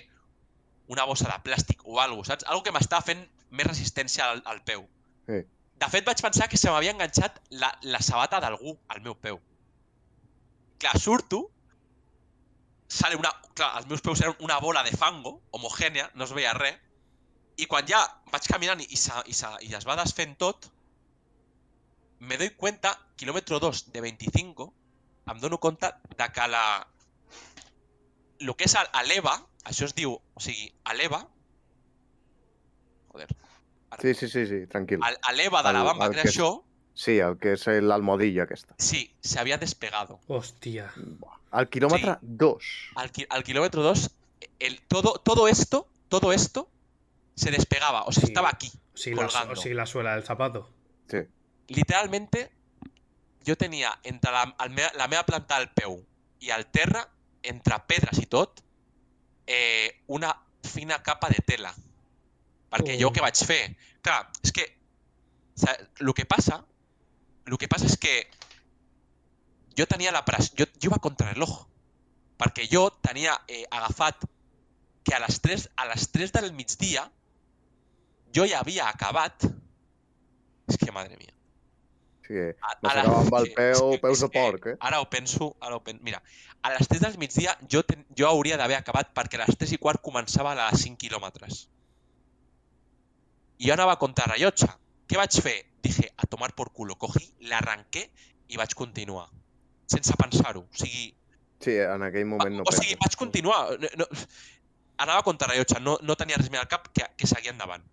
[0.88, 2.46] una bossa de plàstic o algo, saps?
[2.48, 4.86] Algo que m'estava fent més resistència al, al peu.
[5.28, 5.42] Sí.
[5.82, 9.40] De fet, vaig pensar que se m'havia enganxat la, la sabata d'algú al meu peu.
[10.82, 11.40] Clar, surto,
[13.00, 13.32] sale una...
[13.58, 16.78] Clar, els meus peus eren una bola de fango, homogènia, no es veia res,
[17.58, 18.00] i quan ja
[18.32, 19.36] vaig caminant i, se, i,
[19.68, 20.70] i es va desfent tot,
[22.22, 24.72] me doy cuenta, quilòmetre 2 de 25,
[25.34, 26.66] em dono compte de que la...
[28.42, 29.34] El que és a, l'EVA,
[29.70, 31.26] això es diu, o sigui, l'EVA...
[33.12, 33.34] Joder.
[34.00, 35.00] Sí, sí, sí, sí, tranquil.
[35.04, 36.64] A, a l'EVA de la bamba que que era això,
[36.94, 38.76] Sí, el que és l'almodilla aquesta.
[38.78, 40.20] sí, se había despegado.
[40.28, 40.92] Hòstia.
[41.52, 42.64] Al quilòmetre 2.
[42.96, 44.10] Al, ki- al kilómetro 2,
[44.60, 46.70] el, todo, todo esto, todo esto,
[47.36, 48.28] se despegaba, o sea, Sí.
[48.28, 48.72] estaba aquí.
[48.94, 49.54] O sigui, la, Colgando.
[49.54, 50.70] o sigui, la suela del zapato.
[51.10, 51.18] Sí.
[51.70, 52.52] Literalmente,
[53.48, 55.96] jo tenia entre la, el me, la meva planta del peu
[56.40, 57.08] i el terra,
[57.42, 58.62] entre pedres i tot,
[59.48, 61.74] eh, una fina capa de tela.
[62.72, 63.76] Perquè jo què vaig fer?
[64.02, 64.66] Clar, és que
[66.00, 66.62] el que passa
[67.46, 68.14] el que passa és que
[69.78, 71.52] jo tenia la pressió, jo, jo iba contra reloj,
[72.40, 74.24] perquè jo tenia eh, agafat
[75.04, 77.08] que a les 3, a les 3 del migdia
[78.36, 79.44] jo ja havia acabat
[80.70, 81.34] és que, madre mia.
[82.22, 84.78] Sí, que A, a la- amb el sí, peu, que- peus de porc, eh?
[84.80, 86.00] Ara ho penso, ara ho penso.
[86.04, 86.22] Mira,
[86.62, 89.74] a les 3 del migdia jo, ten, jo hauria d'haver acabat perquè a les 3
[89.74, 91.66] i quart començava a les 5 quilòmetres.
[93.62, 94.68] I jo anava contra rellotge.
[95.08, 95.58] Què vaig fer?
[95.86, 96.96] Dije, a tomar por culo.
[96.98, 98.08] Cogí, l'arrenqué
[98.50, 99.28] i vaig continuar.
[99.92, 100.66] Sense pensar-ho.
[100.66, 101.12] O sigui,
[101.62, 103.02] Sí, en aquell moment no o sigui, penses.
[103.04, 103.60] vaig continuar.
[103.78, 104.06] No, no,
[105.06, 107.84] anava contra rellotge, no, no tenia res més al cap que, que seguir endavant.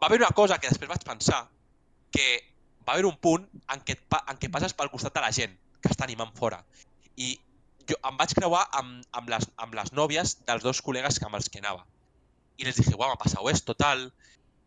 [0.00, 1.44] Va haver una cosa que després vaig pensar,
[2.10, 2.26] que
[2.86, 5.92] va haver un punt en què, en què passes pel costat de la gent que
[5.92, 6.60] està animant fora.
[7.16, 7.36] I
[7.88, 11.48] jo em vaig creuar amb, amb, les, amb les nòvies dels dos col·legues amb els
[11.48, 11.86] que anava.
[12.56, 14.08] I les dije, guau, m'ha passat esto, tal,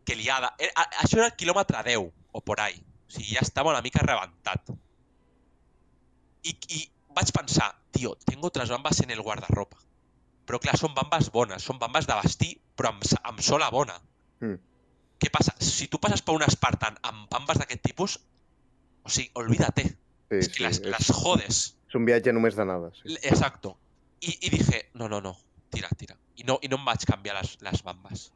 [0.04, 0.54] que liada.
[0.58, 0.70] Eh,
[1.02, 2.78] Això era el quilòmetre 10, o por ahí.
[3.08, 4.70] O sigui, ja estava una mica rebentat.
[6.46, 6.80] I, I
[7.16, 9.78] vaig pensar, tio, tengo otras bambas en el guardarropa.
[10.46, 13.98] Però clar, són bambes bones, són bambes de vestir, però amb, amb sola bona.
[14.40, 14.56] Mm.
[15.20, 15.52] Què passa?
[15.60, 18.16] Si tu passes per un Spartan amb bambes d'aquest tipus,
[19.04, 19.84] o sigui, olvídate.
[20.30, 21.60] Sí, és que sí, les, és, les jodes.
[21.90, 22.92] és un viatge només d'anada.
[23.02, 23.18] Sí.
[23.20, 23.76] Exacto.
[24.20, 25.34] I, I dije, no, no, no,
[25.70, 26.16] tira, tira.
[26.36, 28.26] I no, i no em vaig canviar les, les bambes.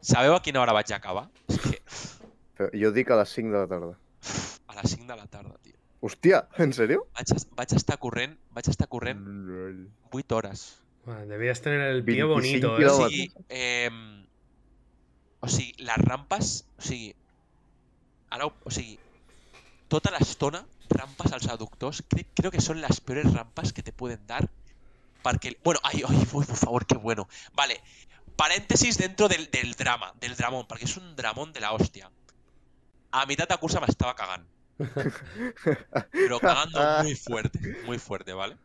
[0.00, 1.28] Sabeu a quina hora vaig acabar?
[1.48, 1.82] És que
[2.60, 3.94] Però Jo dic a les 5 de la tarda.
[4.68, 5.76] a les 5 de la tarda, tio.
[6.00, 7.06] Hòstia, en sèrio?
[7.16, 9.86] Vaig, vaig estar corrent, vaig estar corrent Mm.
[10.12, 10.78] 8 hores.
[11.04, 12.78] Bueno, debías tener el pie 25 bonito, O ¿eh?
[12.78, 13.10] kilómetros.
[13.10, 13.90] sigui, eh,
[15.40, 17.14] o sigui, les rampes, o sigui,
[18.30, 18.98] ara, o sigui,
[19.88, 24.26] tota l'estona, rampes als aductors, crec, creo que son las peores rampas que te pueden
[24.26, 24.48] dar,
[25.22, 27.28] perquè, bueno, ay, ay, uy, por favor, qué bueno.
[27.54, 27.80] Vale,
[28.36, 32.10] paréntesis dentro del, del drama, del dramón, perquè és un dramón de la hòstia.
[33.12, 34.46] A mitad de cursa m'estava cagant,
[36.12, 38.56] pero cagando muy fuerte, muy fuerte, ¿vale?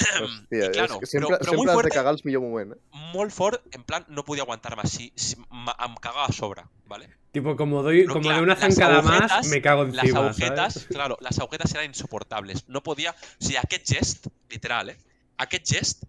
[0.50, 2.42] I claro, és que sempre, però, però muy sempre has fuerte de cagar al millor
[2.42, 3.00] moment, eh?
[3.12, 7.10] molt fort, en plan, no podia aguantar-me, si, si em cagava a sobre, ¿vale?
[7.32, 10.20] Tipo, como doy, Pero como claro, de una las zancada más, me cago Las encima,
[10.20, 10.88] agujetas, ¿sabes?
[10.88, 12.68] claro, las agujetas eran insoportables.
[12.68, 13.12] No podia...
[13.12, 14.98] O sigui, aquest gest, literal, eh?
[15.40, 16.02] Aquest gest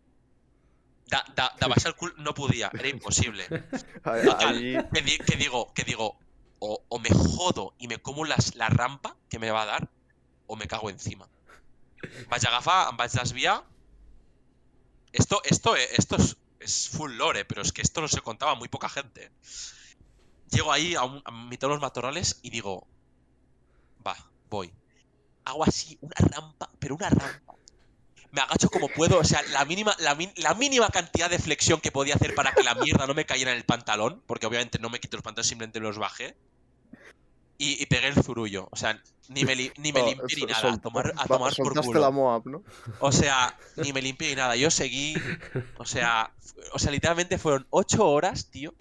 [1.12, 3.48] de, de, de baixar el cul no podia, era imposible.
[4.26, 4.56] Total,
[4.94, 6.18] que, di- que digo, que digo,
[6.60, 9.90] o, o me jodo y me como las, la rampa que me va a dar,
[10.48, 11.28] o me cago encima.
[12.30, 13.64] Vaig agafar, em vaig desviar.
[15.14, 18.56] Esto, esto, eh, esto es, es full lore, pero es que esto no se contaba
[18.56, 19.32] muy poca gente.
[20.52, 22.88] Llego ahí a, un, a mitad de los matorrales y digo,
[24.06, 24.16] va,
[24.50, 24.74] voy.
[25.46, 27.54] Hago así, una rampa, pero una rampa.
[28.32, 31.82] Me agacho como puedo, o sea, la mínima, la, min- la mínima cantidad de flexión
[31.82, 34.80] que podía hacer para que la mierda no me cayera en el pantalón, porque obviamente
[34.80, 36.36] no me quito los pantalones, simplemente los bajé.
[37.58, 38.70] Y, y pegué el zurullo.
[38.72, 40.62] O sea, ni me, li- ni me limpié ni nada.
[40.62, 42.00] sol- A tomar, a tomar por culo.
[42.00, 42.64] la Moab, ¿no?
[43.00, 44.56] O sea, ni me limpié ni nada.
[44.56, 45.16] Yo seguí.
[45.78, 46.32] O sea,
[46.74, 48.74] o sea, literalmente fueron ocho horas, tío.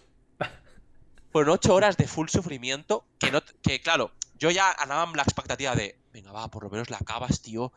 [1.33, 3.05] Fueron ocho horas de full sufrimiento.
[3.19, 6.89] Que no, que claro, yo ya andaba amb l'expectativa de, venga, va, por lo menos
[6.91, 7.73] la acabas, tío.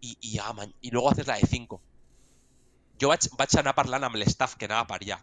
[0.00, 1.80] Y, y ya, man, y luego haces la de 5.
[3.00, 5.18] Jo vaig, vaig anar parlant amb l'staff que anava per allà.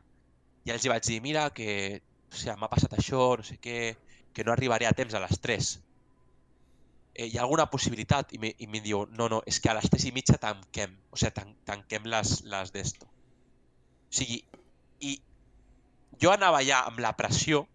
[0.65, 2.01] I els vaig dir, mira, que
[2.31, 3.95] o sigui, m'ha passat això, no sé què,
[4.33, 5.71] que no arribaré a temps a les 3.
[7.15, 8.33] Eh, hi ha alguna possibilitat?
[8.35, 10.95] I, i em diu, no, no, és que a les 3 i mitja tanquem.
[11.11, 13.07] O sigui, tan, tanquem les, les d'esto.
[13.07, 14.41] O sigui,
[15.03, 15.15] i
[16.21, 17.65] jo anava ja amb la pressió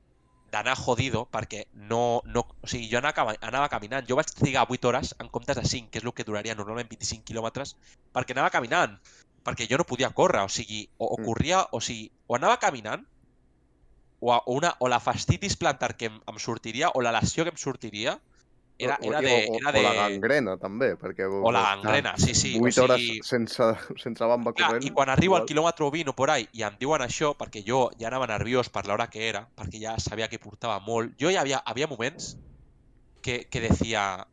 [0.52, 2.44] d'anar jodido perquè no, no...
[2.62, 4.06] O sigui, jo anava, anava caminant.
[4.08, 6.90] Jo vaig trigar 8 hores en comptes de 5, que és el que duraria normalment
[6.90, 7.76] 25 quilòmetres,
[8.14, 8.98] perquè anava caminant.
[9.46, 11.24] Perquè jo no podia córrer, o sigui, o, o Mm.
[11.24, 13.06] corria, o sigui, o anava caminant,
[14.20, 17.56] o, una, o la fastitis plantar que em, em sortiria, o la lesió que em
[17.56, 18.18] sortiria,
[18.84, 19.32] era, O- era o- de...
[19.50, 19.96] o, Era o la de...
[20.00, 21.26] gangrena, també, perquè...
[21.28, 22.54] O la gangrena, sí, sí.
[22.58, 23.68] O 8 hores sigui, sense,
[24.00, 24.86] sense bamba Clar, corrent.
[24.88, 27.88] I quan arribo al quilòmetre 20 o por ahí i em diuen això, perquè jo
[28.00, 31.42] ja anava nerviós per l'hora que era, perquè ja sabia que portava molt, jo ja
[31.44, 32.36] havia, havia moments
[33.22, 34.26] que, que decía,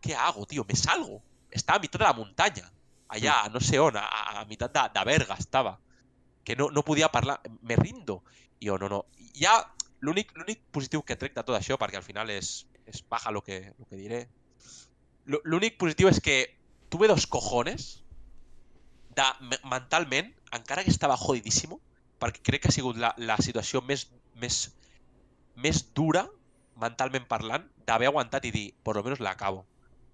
[0.00, 0.64] ¿qué hago, tío?
[0.68, 1.22] ¿Me salgo?
[1.50, 2.70] Estaba a mitad de la montaña,
[3.08, 4.04] allá, no sé on, a,
[4.40, 5.78] a, mitad de, de Berga estava,
[6.44, 8.22] que no, no podia parlar, me rindo.
[8.60, 9.06] I jo, no, no.
[9.34, 9.54] Ja,
[10.00, 10.32] l'únic
[10.70, 13.86] positiu que trec de tot això, perquè al final és, és paja lo que, lo
[13.86, 14.28] que diré,
[15.26, 16.56] L- l'únic positiu és que
[16.92, 18.02] tuve dos cojones
[19.16, 21.80] de, me- mentalment, encara que estava jodidíssimo,
[22.20, 24.08] perquè crec que ha sigut la, la situació més,
[24.40, 24.58] més,
[25.56, 26.26] més dura,
[26.80, 29.64] mentalment parlant, d'haver aguantat i dir, por lo menos la acabo.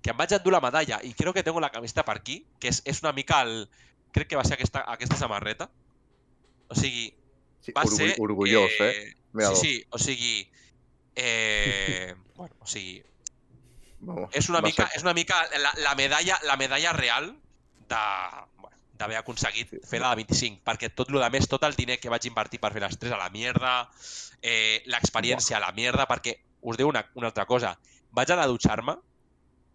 [0.02, 2.68] Que em vaig endur la medalla i crec que tengo la camiseta per aquí, que
[2.72, 3.66] és, és una mica el...
[4.12, 5.68] Crec que va ser aquesta, aquesta samarreta.
[6.68, 7.10] O sigui,
[7.60, 8.14] Sí, va orgull, ser...
[8.18, 8.92] orgullós, eh?
[8.96, 9.56] Sí, Míralo.
[9.60, 10.48] sí, o sigui...
[11.16, 13.03] Eh, bueno, o sigui,
[14.01, 17.26] Vamos, és una mica, ser- és una mica la, la, medalla, la medalla real
[17.91, 17.99] de
[18.62, 19.80] bueno, d'haver aconseguit Sí.
[19.91, 22.61] fer la de 25, perquè tot lo de més, tot el diner que vaig invertir
[22.62, 23.91] per fer les 3 a la mierda,
[24.41, 27.74] eh, l'experiència a la mierda, perquè us diu una, una altra cosa,
[28.11, 28.97] vaig anar a dutxar-me,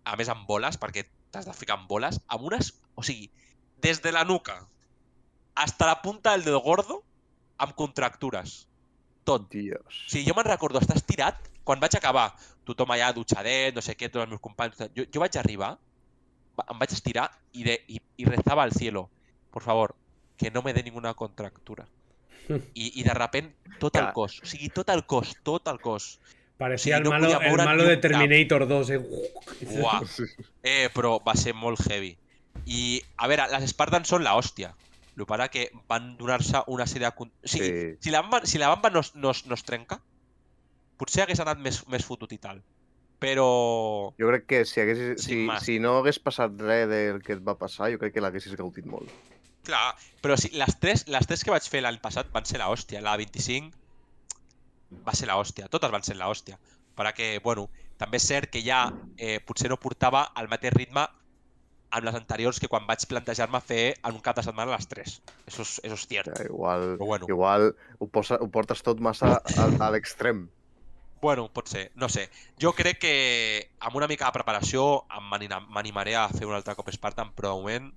[0.05, 3.29] a més amb boles, perquè t'has de ficar amb boles, amb unes, o sigui,
[3.81, 4.57] des de la nuca
[5.53, 7.03] hasta la punta del dedo gordo,
[7.57, 8.67] amb contractures.
[9.23, 9.45] Tot.
[9.51, 9.85] Dios.
[9.85, 12.29] O sigui, jo me'n recordo estar estirat quan vaig acabar,
[12.63, 14.77] tothom allà dutxadet, no sé què, tots els meus companys...
[14.95, 15.73] Jo, jo vaig arribar,
[16.57, 19.07] va- em vaig estirar i, de, i, i rezava al cielo,
[19.51, 19.95] por favor,
[20.37, 21.87] que no me dé ninguna contractura.
[22.49, 23.51] I, I de repent
[23.81, 26.19] tot el cos, o sigui, tot el cos, tot el cos.
[26.57, 27.97] Parecía Sí, no el malo, el malo de.
[27.97, 28.99] Terminator 2, eh.
[29.81, 29.99] Uah,
[30.63, 32.13] eh, però va ser molt heavy.
[32.65, 34.69] I, a veure, les Spartans són la hòstia.
[35.17, 37.11] El que passa que van donar-se una sèrie de...
[37.25, 37.97] O sigui, Sí.
[38.05, 39.99] si la bamba, si la bamba no, no, no es trenca,
[40.97, 42.61] potser hagués anat més, més fotut i tal.
[43.19, 43.47] Però...
[44.19, 45.63] Jo crec que si, Sin si, más.
[45.63, 48.85] si no hagués passat res del que et va passar, jo crec que l'haguessis gaudit
[48.85, 49.09] molt.
[49.65, 52.69] Clar, però si, les, tres, les tres que vaig fer l'any passat van ser la
[52.69, 53.01] hòstia.
[53.01, 55.69] La 25 va ser la hòstia.
[55.71, 56.59] Totes van ser la hòstia.
[56.95, 57.69] Perquè, bueno,
[57.99, 58.85] també és cert que ja
[59.17, 61.07] eh, potser no portava el mateix ritme
[61.95, 65.19] amb les anteriors que quan vaig plantejar-me fer en un cap de setmana les tres.
[65.47, 66.31] Eso és, eso és cert.
[66.35, 67.29] Ja, igual, Però bueno.
[67.31, 67.69] igual
[67.99, 70.45] ho, posa, ho portes tot massa a, a l'extrem.
[71.25, 72.27] Bueno, pot ser, no sé.
[72.61, 73.13] Jo crec que
[73.81, 74.83] amb una mica de preparació
[75.31, 77.87] m'animaré a fer un altre cop Spartan, però de moment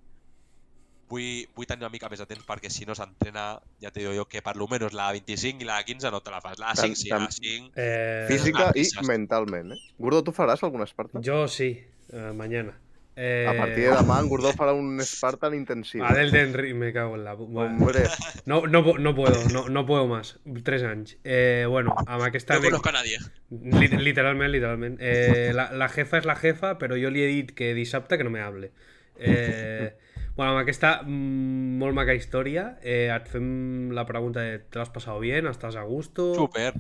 [1.09, 3.45] vull, vull tenir una mica més de temps perquè si no s'entrena,
[3.81, 6.11] ja te digo jo que per lo menos la de 25 i la de 15
[6.13, 6.59] no te la fas.
[6.61, 7.71] La de Tant- 5 sí, la de 5...
[7.77, 9.07] Eh, Física i risas.
[9.09, 9.81] mentalment, eh?
[9.99, 11.23] Gordó, tu faràs algun Spartan?
[11.25, 11.71] Yo sí,
[12.13, 12.77] eh, mañana.
[13.21, 16.05] Eh, A partir de demà, en Gordó farà un Spartan intensiu.
[16.07, 17.33] A Elden Ring, me cago en la...
[17.35, 18.05] Bueno, Hombre,
[18.47, 20.39] no, no, no puedo, no, no puedo más.
[20.63, 21.17] Tres anys.
[21.25, 22.55] Eh, bueno, amb aquesta...
[22.55, 23.19] No conozco a nadie.
[23.51, 24.99] Li- Literalment, literalment.
[25.01, 28.23] Eh, la, la jefa és la jefa, però jo li he dit que dissabte que
[28.23, 28.71] no me hable.
[29.19, 29.97] Eh,
[30.39, 34.83] bueno, amb aquesta mm, molt maca història, eh, et fem la pregunta de ¿te lo
[34.87, 35.49] has pasado bien?
[35.51, 36.37] ¿Estás a gusto?
[36.37, 36.75] Súper.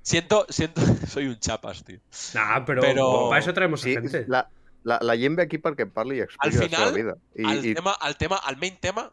[0.00, 1.98] Siento, siento, soy un chapas, tío.
[2.32, 4.24] Nah, pero, Pero- para eso traemos a sí, gente.
[4.28, 4.48] la,
[4.84, 7.14] la, la gent ve aquí perquè parli i expliqui la final, seva vida.
[7.34, 9.08] I, el, i tema, el, tema, el main tema,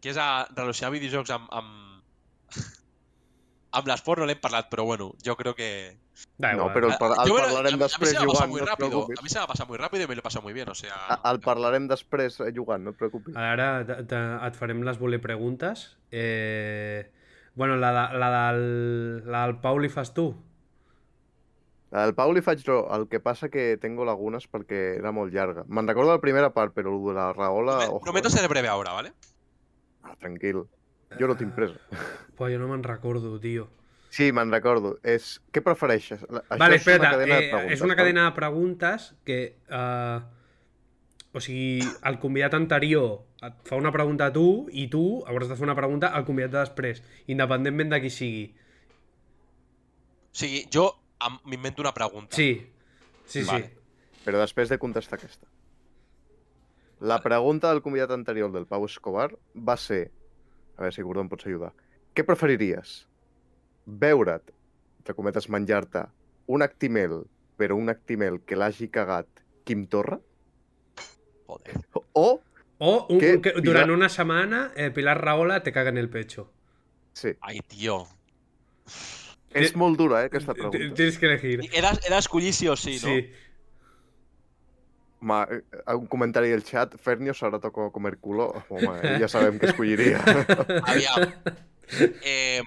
[0.00, 2.62] que és a relacionar videojocs amb, amb,
[3.78, 5.68] amb l'esport no l'hem parlat, però bueno, jo crec que...
[6.40, 8.50] Da no, però el, par- el Yo me lo- parlarem a- a després pasado jugant,
[8.50, 8.88] muy no et rápido.
[8.90, 9.18] preocupis.
[9.20, 10.68] A mí se me ha pasado muy rápido y me lo he pasado muy bien,
[10.68, 10.96] o sea...
[11.14, 13.36] A- El parlarem després eh, jugant, no et preocupis.
[13.36, 15.86] Ara et farem les voler preguntes.
[16.10, 17.10] Eh,
[17.54, 20.32] bueno, la, de, la, del, la del Pau li fas tu?
[21.90, 25.64] El Pau li faig el que passa que tengo lagunes perquè era molt llarga.
[25.66, 27.80] Me'n recordo la primera part, però de la raola...
[27.80, 28.30] Prometo, ojo, prometo eh?
[28.30, 29.12] ser breve ahora, ¿vale?
[30.02, 30.62] Ah, tranquil.
[31.18, 31.80] Jo no tinc presa.
[32.38, 33.66] Pues jo no me'n recordo, tio.
[34.10, 34.98] Sí, me'n recordo.
[35.02, 35.40] És...
[35.50, 36.22] Què prefereixes?
[36.22, 39.40] Això vale, és una espera, cadena de eh, preguntes, és una cadena de preguntes que...
[39.66, 40.20] Eh,
[41.30, 45.58] o sigui, el convidat anterior et fa una pregunta a tu i tu hauràs de
[45.58, 48.48] fer una pregunta al convidat de després, independentment de qui sigui.
[50.30, 50.88] O sigui, jo
[51.44, 52.36] m'invento una pregunta.
[52.36, 52.70] Sí,
[53.26, 53.66] sí, Vale.
[53.68, 54.20] sí.
[54.24, 55.46] Però després de contestar aquesta.
[57.00, 60.10] La pregunta del convidat anterior del Pau Escobar va ser...
[60.76, 61.72] A veure si Gordó em pots ajudar.
[62.16, 63.06] Què preferiries?
[63.86, 64.52] Veure't,
[65.00, 66.04] entre cometes, menjar-te
[66.52, 67.22] un actimel,
[67.56, 69.28] però un actimel que l'hagi cagat
[69.64, 70.20] Quim Torra?
[71.46, 71.80] Joder.
[72.12, 72.40] O...
[72.82, 76.08] O un, Que que, Pilar- durant una setmana eh, Pilar Rahola te caga en el
[76.08, 76.50] pecho.
[77.12, 78.06] Sí, Ai, tio.
[79.54, 80.78] És molt dura, eh, aquesta pregunta.
[80.94, 81.60] Tienes que elegir.
[81.72, 83.08] He d'es- he d'escollir sí o sí, no?
[83.08, 83.30] Sí.
[85.22, 88.64] Eh, un comentari del chat, Fernios ahora tocó comer culo.
[88.70, 90.22] Home, ja sabem escolliria.
[90.84, 91.32] Aviam.
[92.22, 92.62] Eh,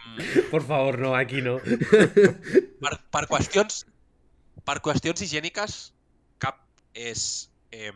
[0.51, 1.57] Por favor, no, aquí no.
[1.63, 3.85] per, per qüestions
[4.67, 5.93] per qüestions higièniques
[6.43, 6.57] cap
[6.93, 7.93] és eh,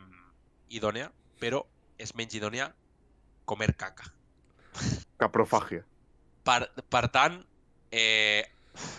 [0.71, 1.65] idònea, però
[1.99, 2.69] és menys idònea
[3.43, 4.07] comer caca.
[5.19, 5.83] Caprofagia.
[6.47, 7.41] Per, per tant,
[7.91, 8.45] eh,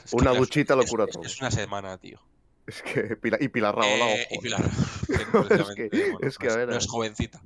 [0.09, 1.23] es una duchita lo cura es, todo.
[1.23, 2.19] Es una semana, tío.
[2.67, 4.29] Es que y Pilar Raola, eh.
[4.31, 4.39] Y eh.
[4.43, 4.61] Pilar
[5.11, 6.79] es que, bueno, es que a ver, no eh.
[6.79, 7.43] es jovencita.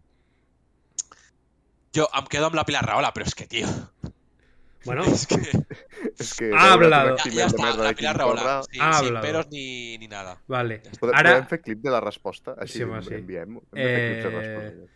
[1.93, 3.67] Yo, aunque quedo la Pilar Raola, pero es que, tío.
[4.85, 5.41] Bueno, es que.
[6.19, 7.17] Es que ha hablado.
[7.25, 8.63] Ya, ya está, la Pilar Raola.
[8.71, 10.41] Sin, ha sin peros ni, ni nada.
[10.47, 10.83] Vale.
[11.01, 11.31] Podem, ara...
[11.31, 12.57] Podem fer clip de la resposta?
[12.59, 13.15] Així sí, em- sí.
[13.19, 13.59] enviem.
[13.75, 14.87] Eh...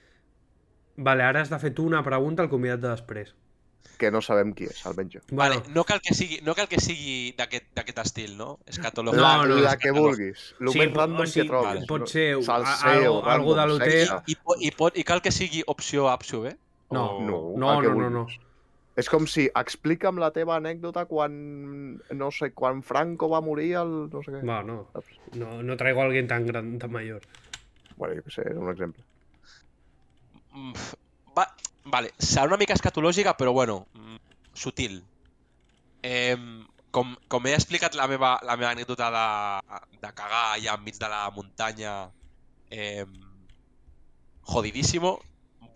[0.96, 3.34] Vale, ara has de fer una pregunta al convidat de després.
[3.98, 5.20] Que no sabem qui és, almenys jo.
[5.30, 8.58] Vale, Bueno, no cal que sigui, no cal que sigui d'aquest d'aquest estil, no?
[8.66, 9.16] Escatològic.
[9.20, 11.86] No, la, no, la que vulguis, el Sí, més pot- random o sigui, que trobis.
[11.86, 14.12] pot ser Salseo, algo- algo de lo test.
[14.28, 16.56] I, i, pot, I cal que sigui opció A, opció B?
[16.90, 17.20] No.
[17.20, 18.26] No, no, no, no, no.
[18.96, 23.90] És com si explica'm la teva anècdota quan, no sé, quan Franco va morir al...
[24.12, 24.40] no sé què.
[24.48, 24.86] Va, no.
[25.34, 27.20] No, no traigo a alguien tan gran, tan mayor.
[27.98, 29.04] Bueno, jo què sé, és un exemple.
[30.54, 30.72] Mm,
[31.36, 31.44] Va,
[31.86, 33.86] vale, serà una mica escatològica, però bueno,
[34.54, 35.00] sutil.
[36.02, 36.36] Eh,
[36.90, 39.24] com, com he explicat la meva, la meva anècdota de,
[40.02, 41.94] de cagar allà enmig de la muntanya
[42.70, 43.04] eh,
[44.46, 45.16] jodidíssimo,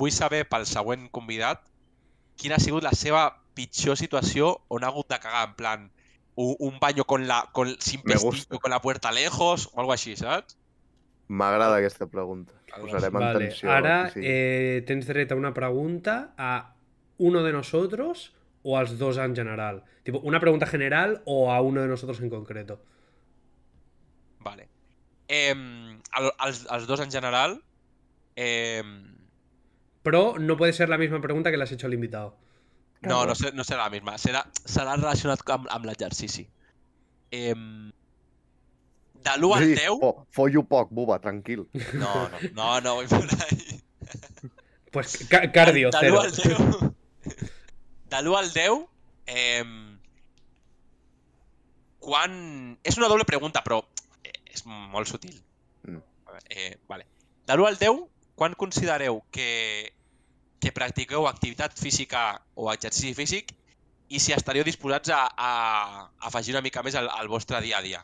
[0.00, 1.66] vull saber pel següent convidat
[2.40, 3.26] quina ha sigut la seva
[3.58, 5.90] pitjor situació on ha hagut de cagar, en plan,
[6.40, 10.16] un, un baño con la, con, sin pestillo, con la puerta lejos, o algo així,
[10.16, 10.56] saps?
[11.28, 12.56] M'agrada aquesta pregunta.
[12.78, 13.70] Posarem en Vale, tensió.
[13.70, 14.20] ara sí.
[14.22, 16.74] eh, tens dret a una pregunta a
[17.18, 19.84] uno de nosotros o als dos en general.
[20.02, 22.82] Tipo, una pregunta general o a uno de nosotros en concreto.
[24.40, 24.68] Vale.
[25.28, 27.62] Eh, el, els, els dos en general...
[28.36, 28.82] Eh,
[30.02, 32.36] Pero no puede ser la misma pregunta que le has hecho al invitado.
[33.02, 34.14] no, no, ser, no serà la misma.
[34.16, 36.46] Serà, serà relacionat amb, amb l'exercici.
[37.30, 37.54] Eh,
[39.24, 39.88] de l'1 al Sí, 10...
[40.00, 41.66] fo- follo poc, buba, tranquil.
[41.94, 43.82] No, no, no, no voy por ahí.
[44.90, 46.22] Pues ca- cardio, de cero.
[46.22, 46.92] l'1 al 10...
[48.10, 48.70] De l'1 al 10...
[49.26, 49.64] Eh,
[51.98, 52.78] quan...
[52.82, 53.80] És una doble pregunta, però
[54.24, 55.36] eh, és molt sutil.
[55.86, 56.00] Mm.
[56.48, 57.06] Eh, vale.
[57.46, 58.00] De l'1 al 10,
[58.40, 59.92] quan considereu que,
[60.60, 63.52] que practiqueu activitat física o exercici físic
[64.10, 65.50] i si estaríeu disposats a, a,
[66.08, 68.00] a afegir una mica més al, al vostre dia a dia,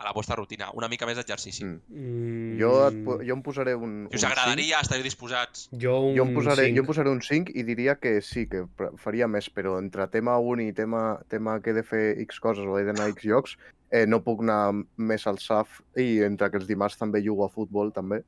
[0.00, 1.64] a la vostra rutina, una mica més d'exercici.
[1.64, 1.80] Mm.
[1.92, 2.96] Mm, Jo, et,
[3.28, 4.06] jo em posaré un...
[4.10, 5.66] Si us un agradaria, estaríeu disposats...
[5.76, 6.78] Jo un Jo em, posaré, cinc.
[6.78, 8.64] jo em posaré un 5 i diria que sí, que
[9.02, 12.64] faria més, però entre tema uni i tema, tema que he de fer X coses
[12.64, 13.56] o he d'anar a X llocs,
[13.92, 17.52] eh, no puc anar més al SAF i entre que els dimarts també jugo a
[17.52, 18.22] futbol també,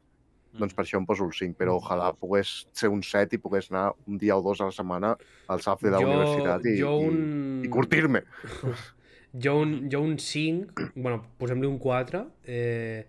[0.52, 3.70] doncs per això em poso el 5, però ojalà pogués ser un 7 i pogués
[3.72, 5.14] anar un dia o dos a la setmana
[5.48, 8.20] al SAF de la Jo- universitat i, jo i, un- i curtir-me.
[9.32, 13.06] Jo un, jo un 5, bueno, posem-li un 4, eh,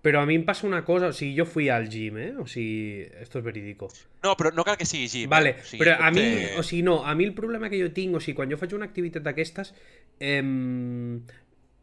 [0.00, 2.28] però a mi em passa una cosa, o sigui, jo fui al gym, eh?
[2.38, 3.88] O sigui, esto es verídico.
[4.22, 5.28] No, però no cal que sigui gym.
[5.28, 5.60] Vale, eh?
[5.60, 7.90] O sigui, però a mi, ser- o sigui, no, a mi el problema que jo
[7.92, 9.74] tinc, o sigui, quan jo faig una activitat d'aquestes,
[10.20, 10.40] eh,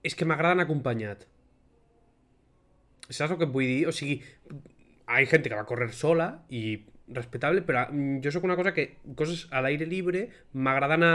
[0.07, 1.27] és que m'agraden acompanyat.
[3.09, 3.83] Saps el que et vull dir?
[3.87, 4.21] O sigui,
[5.07, 6.63] hay gente que va a correr sola i
[7.07, 11.13] respetable, però mm, jo sóc una cosa que coses a l'aire libre m'agraden a...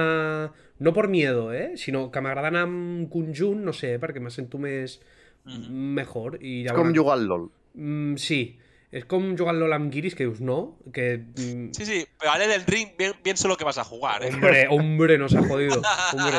[0.79, 1.77] no per miedo, eh?
[1.77, 5.01] Sinó que m'agraden en conjunt, no sé, perquè me sento més...
[5.43, 6.37] Mejor.
[6.39, 7.49] I És com jugar al LOL.
[7.75, 8.61] Mm, sí,
[8.93, 11.17] és com jugar al LOL amb guiris que dius no, que...
[11.19, 14.23] mm, Sí, sí, pero Ale del ring, bien, bien sé lo que vas a jugar,
[14.23, 14.31] ¿eh?
[14.33, 15.83] Hombre, hombre, nos ha jodido.
[16.13, 16.39] Hombre.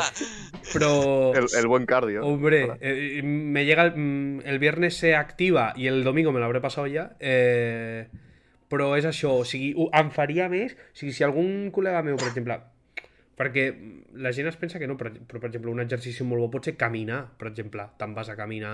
[0.71, 1.33] Pero.
[1.35, 2.25] El, el buen cardio.
[2.25, 6.61] Hombre, eh, me llega el, mm, el viernes se activa i el domingo me l'hauré
[6.63, 7.09] passat ja.
[7.19, 8.07] Eh,
[8.73, 10.73] però és això, o sigui, em faria més.
[10.73, 12.57] O sigui, si algun col·lega meu, per exemple,
[13.37, 13.67] perquè
[14.25, 16.69] la gent es pensa que no, però, però per exemple, un exercici molt bo pot
[16.69, 17.85] ser caminar, per exemple.
[17.99, 18.73] Te'n vas a caminar...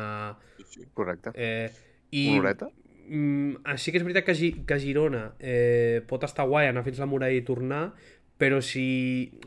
[0.95, 1.35] Correcte.
[1.35, 1.67] Eh,
[2.11, 2.69] i, Una horeta?
[3.09, 6.85] Mm, sí que és veritat que, a que a Girona eh, pot estar guai anar
[6.85, 7.83] fins la muralla i tornar,
[8.39, 8.87] però si,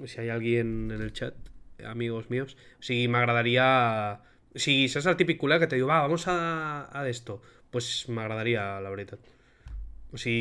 [0.05, 1.39] si hi ha algú en, en el chat,
[1.89, 3.67] amigos míos, o sigui, m'agradaria...
[4.53, 6.37] O sigui, saps el típic col·lega que te diu, va, vamos a,
[6.93, 7.41] a esto?
[7.73, 9.33] Pues m'agradaria, la veritat.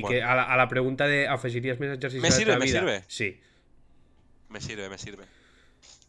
[0.01, 0.07] Bueno.
[0.09, 2.79] que a la, a la pregunta de afegiries més exercicis Me sirve, me vida?
[2.79, 3.03] sirve.
[3.07, 3.39] Sí.
[4.49, 5.23] Me sirve, me sirve.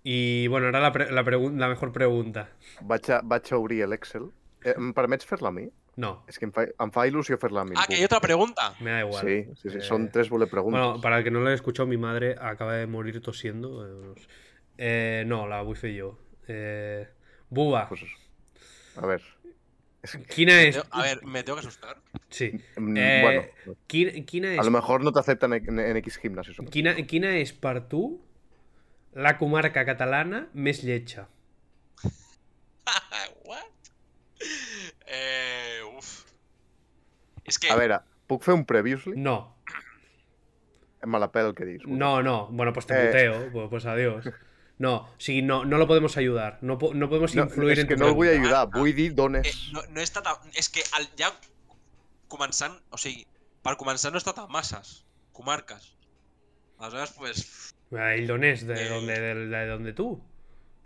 [0.05, 2.49] I, bueno, ara la, pre la, la mejor pregunta.
[2.81, 4.25] Vaig a, vaig a obrir l'Excel.
[4.65, 5.69] Eh, em permets fer-la a mi?
[5.97, 7.75] No, És que em fa, em fa il·lusió fer-la a mi.
[7.77, 8.75] Ah, que hay otra pregunta.
[8.81, 9.23] me da igual.
[9.27, 9.79] Sí, sí, sí.
[9.79, 10.81] Eh, Son tres bullet preguntes.
[10.81, 13.87] Bueno, para el que no lo haya escuchado, mi madre acaba de morir tosiendo.
[14.17, 14.23] eh,
[14.79, 16.19] Eh, no, la vull fer jo.
[16.49, 17.07] Eh,
[17.51, 18.01] Buba, Pues,
[18.97, 19.21] a ver.
[20.35, 20.81] quina és...
[20.91, 21.99] A ver, me tengo que asustar.
[22.33, 22.51] Sí.
[22.77, 26.57] mm, Eh, bueno, a lo mejor no t'acepten en, en X gimnasios.
[26.71, 28.21] quina, quina és per tu
[29.15, 31.29] la comarca catalana més lletja?
[33.45, 33.91] What?
[35.07, 36.25] Eh, uf.
[37.45, 37.71] És que...
[37.71, 38.01] A veure,
[38.31, 39.17] puc fer un previously?
[39.21, 39.57] No,
[41.05, 41.83] Me la pela el que dius.
[41.87, 42.47] no, no.
[42.53, 43.07] Bueno, pues te Eh.
[43.09, 43.51] puteo.
[43.53, 44.25] Pues, pues adiós.
[44.79, 46.59] No, o sigui, no, no lo podemos ayudar.
[46.63, 48.63] No, no podemos No, influir és en que tu no el vull pregunta.
[48.63, 49.43] ajudar, vull dir d'on Eh,
[49.73, 50.01] no, no.
[50.55, 51.33] És que el, ja
[52.33, 52.75] començant...
[52.91, 53.27] O sigui,
[53.63, 55.03] per començar no està tan masses
[55.37, 55.93] comarques.
[56.83, 57.47] Aleshores, pues...
[57.93, 58.65] Ah, ¿El d'on és?
[58.67, 58.89] De, Eh.
[58.91, 60.07] donde, de, de donde tu?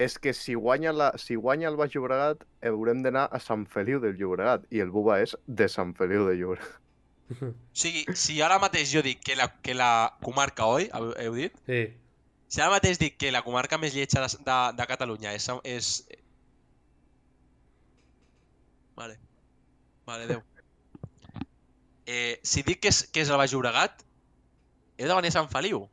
[0.03, 4.03] És que si guanya, la, si guanya el Baix Llobregat, haurem d'anar a Sant Feliu
[4.03, 4.67] del Llobregat.
[4.75, 6.83] I el Buba és de Sant Feliu del Llobregat.
[7.43, 9.89] O sigui, si ara mateix jo dic que la, que la
[10.23, 10.91] comarca, oi?
[10.95, 11.57] Heu, dit?
[11.67, 11.81] Sí.
[12.47, 15.89] Si ara mateix dic que la comarca més lletja de, de, de Catalunya és, és...
[19.01, 19.17] Vale.
[20.07, 20.45] Vale, Déu.
[22.07, 24.05] Eh, si dic que és, que és el Baix Llobregat,
[24.97, 25.89] he de venir a Sant Feliu.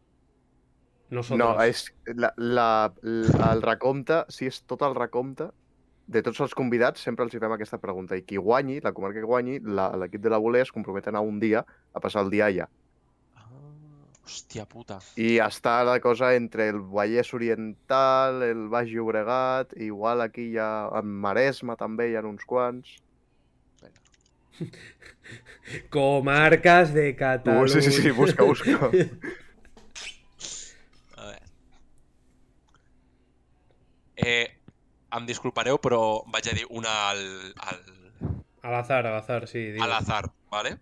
[1.14, 1.38] Nosotros.
[1.42, 2.68] No, és la, la,
[3.02, 5.50] la, el recompte, si és tot el recompte,
[6.08, 8.18] de tots els convidats sempre els hi fem aquesta pregunta.
[8.18, 11.14] I qui guanyi, la comarca que guanyi, la- l'equip de la voler es compromet a
[11.14, 11.62] anar un dia
[11.94, 12.68] a passar el dia allà.
[13.38, 13.46] Ah,
[14.26, 15.00] hòstia puta.
[15.16, 20.90] I està la cosa entre el Vallès Oriental, el Baix Llobregat, igual aquí hi ha
[21.00, 22.98] en Maresme també hi ha uns quants.
[25.90, 27.68] Comarcas de Uh, Catalunya.
[27.74, 28.72] sí, sí, sí, busca, busca.
[31.18, 31.40] A veure.
[34.16, 34.48] Eh,
[35.18, 37.24] em disculpareu, però vaig a dir una al,
[37.70, 37.80] al,
[38.64, 39.60] Al azar, al azar, sí.
[39.74, 39.82] digue.
[39.84, 40.78] a l'azar, vale?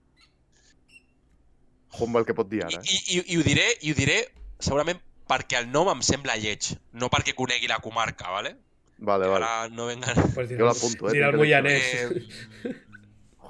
[1.99, 2.81] Humble el que pot dir I, ara.
[2.81, 2.83] Eh?
[2.85, 4.19] i, i, I ho diré, i ho diré
[4.61, 4.99] segurament
[5.31, 8.55] perquè el nom em sembla lleig, no perquè conegui la comarca, vale?
[9.01, 9.45] Vale, vale.
[9.47, 10.15] Ara no vengan...
[10.35, 11.83] Pues Jo dirà, l'apunto, eh, dirà el Moianès.
[11.83, 12.75] Eh,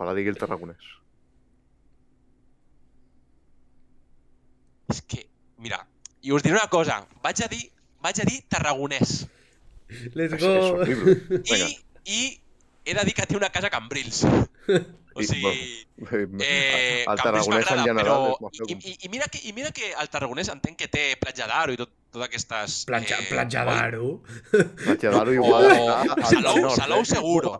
[0.01, 0.89] Ojalà digui el tarragonès.
[4.91, 5.21] és que,
[5.63, 5.77] mira,
[6.21, 7.61] i us diré una cosa, vaig a dir,
[8.03, 9.21] vaig a dir tarragonès.
[10.17, 10.55] Let's És, és go.
[10.81, 11.13] horrible.
[11.29, 11.67] Vinga.
[11.67, 11.77] I,
[12.11, 14.25] I he de dir que té una casa a Cambrils.
[15.11, 15.41] O I, sigui,
[15.99, 18.27] bueno, eh, el Cambrils tarragonès en m'agrada, general però...
[18.31, 21.01] és molt I, i, i, mira que, I mira que el tarragonès entenc que té
[21.19, 22.75] Platja d'Aro i tot, totes aquestes...
[22.87, 24.13] Platja, eh, platja d'Aro.
[24.85, 27.09] Platjadaro O igual està al Salou, nord, Salou eh?
[27.11, 27.51] seguro.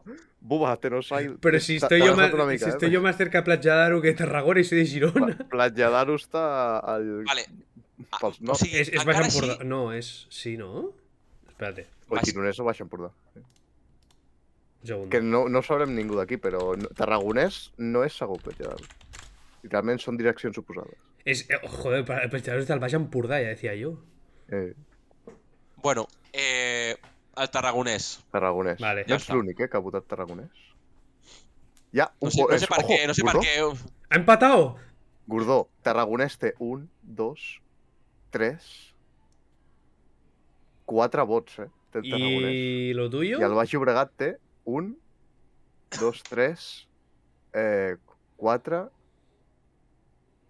[0.42, 1.30] Buba, te no sai...
[1.40, 2.70] Pero si estoy, yo más, mica, si eh?
[2.70, 5.36] estoy yo más cerca de Platja d'Aro que Tarragona y soy de Girona.
[5.38, 7.24] Pla- Platjadaro està al...
[7.26, 7.46] Vale.
[8.12, 9.54] Ah, Pels o sigui, Es, es Baix encara Empordà.
[9.54, 10.10] així, No, es...
[10.34, 10.90] Sí, ¿no?
[11.48, 13.12] Espérate, O Baix- Gironès o Baix Empordà.
[14.82, 15.10] un segundo.
[15.14, 18.82] Que no, no sabrem ningú d'aquí, però no, Tarragonès no és segur Platjadaro.
[19.62, 20.98] Literalment són direccions oposades.
[21.24, 24.00] Es, eh, joder, para- Platja d'Aro es del Baix Empordà, ya decía yo.
[24.50, 24.74] Eh,
[25.82, 26.96] Bueno, eh,
[27.38, 28.24] el tarragonès.
[28.32, 28.80] Tarragonès.
[28.80, 29.04] Vale.
[29.08, 29.34] no Ja està.
[29.34, 30.50] l'únic, eh, que ha votat Tarragonès.
[31.94, 33.78] Ja, No un sé, po- no és- sé per ojo, què, no sé per què.
[34.10, 34.78] ¿Ha empatado?
[35.28, 37.62] Gordó, Tarragonès té un, dos,
[38.32, 38.94] tres,
[40.86, 41.70] quatre vots, eh?
[41.92, 42.52] Té el Tarragonès.
[42.54, 43.40] ¿Y lo tuyo?
[43.40, 44.98] I el Baix Llobregat té un,
[46.00, 46.88] dos, tres,
[47.54, 47.96] eh,
[48.38, 48.86] quatre,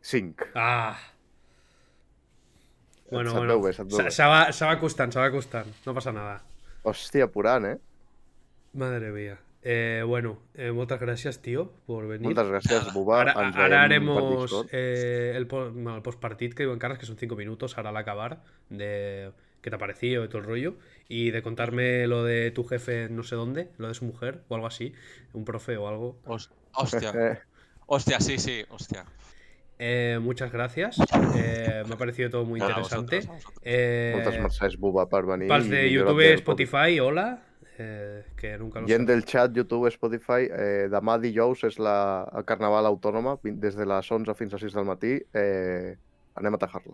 [0.02, 0.42] cinc.
[0.56, 0.98] Ah.
[3.12, 3.72] Bueno, bueno.
[4.10, 5.68] Se, va, se va acostant, se va acostant.
[5.86, 6.42] No pasa nada.
[6.84, 7.78] Hòstia, apurant, eh?
[8.74, 9.40] Madre mía.
[9.64, 12.34] Eh, bueno, eh, muchas gracias, tío, por venir.
[12.36, 12.94] Gràcies, Nada.
[12.94, 13.22] Buba.
[13.22, 17.98] Ahora, haremos eh, el, postpartit que digo en caras, que son cinco minutos, ahora al
[17.98, 19.32] acabar, de
[19.62, 20.76] qué te ha parecido y todo el rollo,
[21.08, 24.56] y de contarme lo de tu jefe no sé dónde, lo de su mujer o
[24.56, 24.94] algo así,
[25.34, 26.18] un profe o algo.
[26.26, 27.38] Hos- Hòstia, Eh,
[27.86, 29.06] hòstia, sí, sí, hòstia.
[29.84, 30.96] Eh, muchas gracias,
[31.36, 33.16] eh, me ha parecido todo muy interesante.
[33.18, 33.62] vosaltres, a vosaltres.
[33.64, 35.48] Eh, moltes mercès, Buba, per venir.
[35.50, 37.42] pals i de YouTube, Spotify, hola,
[37.80, 39.12] eh, que nunca lo Gent sé.
[39.16, 43.88] del chat, YouTube, Spotify, eh, demà dijous és la, el Carnaval Autònoma, vint- des de
[43.90, 45.18] les 11 fins a 6 del matí.
[45.34, 45.96] Eh,
[46.36, 46.94] anem a tajar-la.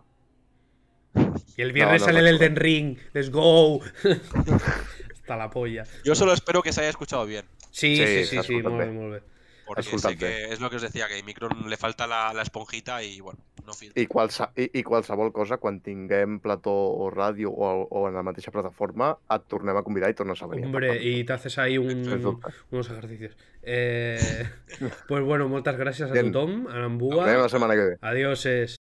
[1.57, 2.27] Y el viernes no, sale el.
[2.27, 3.81] Elden Ring, let's go.
[5.14, 5.84] Hasta la polla.
[6.05, 7.43] Yo solo espero que se haya escuchado bien.
[7.69, 8.91] Sí, Sí, sí, sí, sí, escoltat molt bé, bé.
[8.93, 9.22] molt bé.
[9.68, 12.34] Porque sé que es lo que os decía, que a mi micro le falta la,
[12.34, 14.02] la esponjita y bueno, no filtra.
[14.02, 18.23] I, qualsa, i, I qualsevol cosa, quan tinguem plató o ràdio o, o en la
[18.23, 20.65] mateixa plataforma, et tornem a convidar i tornes a venir.
[20.65, 21.03] Hombre, parlar.
[21.06, 22.07] y te haces ahí un-
[22.72, 23.35] unos ejercicios.
[23.61, 24.48] Eh,
[25.10, 26.31] pues bueno, muchas gracias a Bien.
[26.31, 27.26] tu Tom, a veiem Nambúa.
[27.27, 27.98] la setmana que ve.
[28.02, 28.45] Adiós.
[28.45, 28.76] es-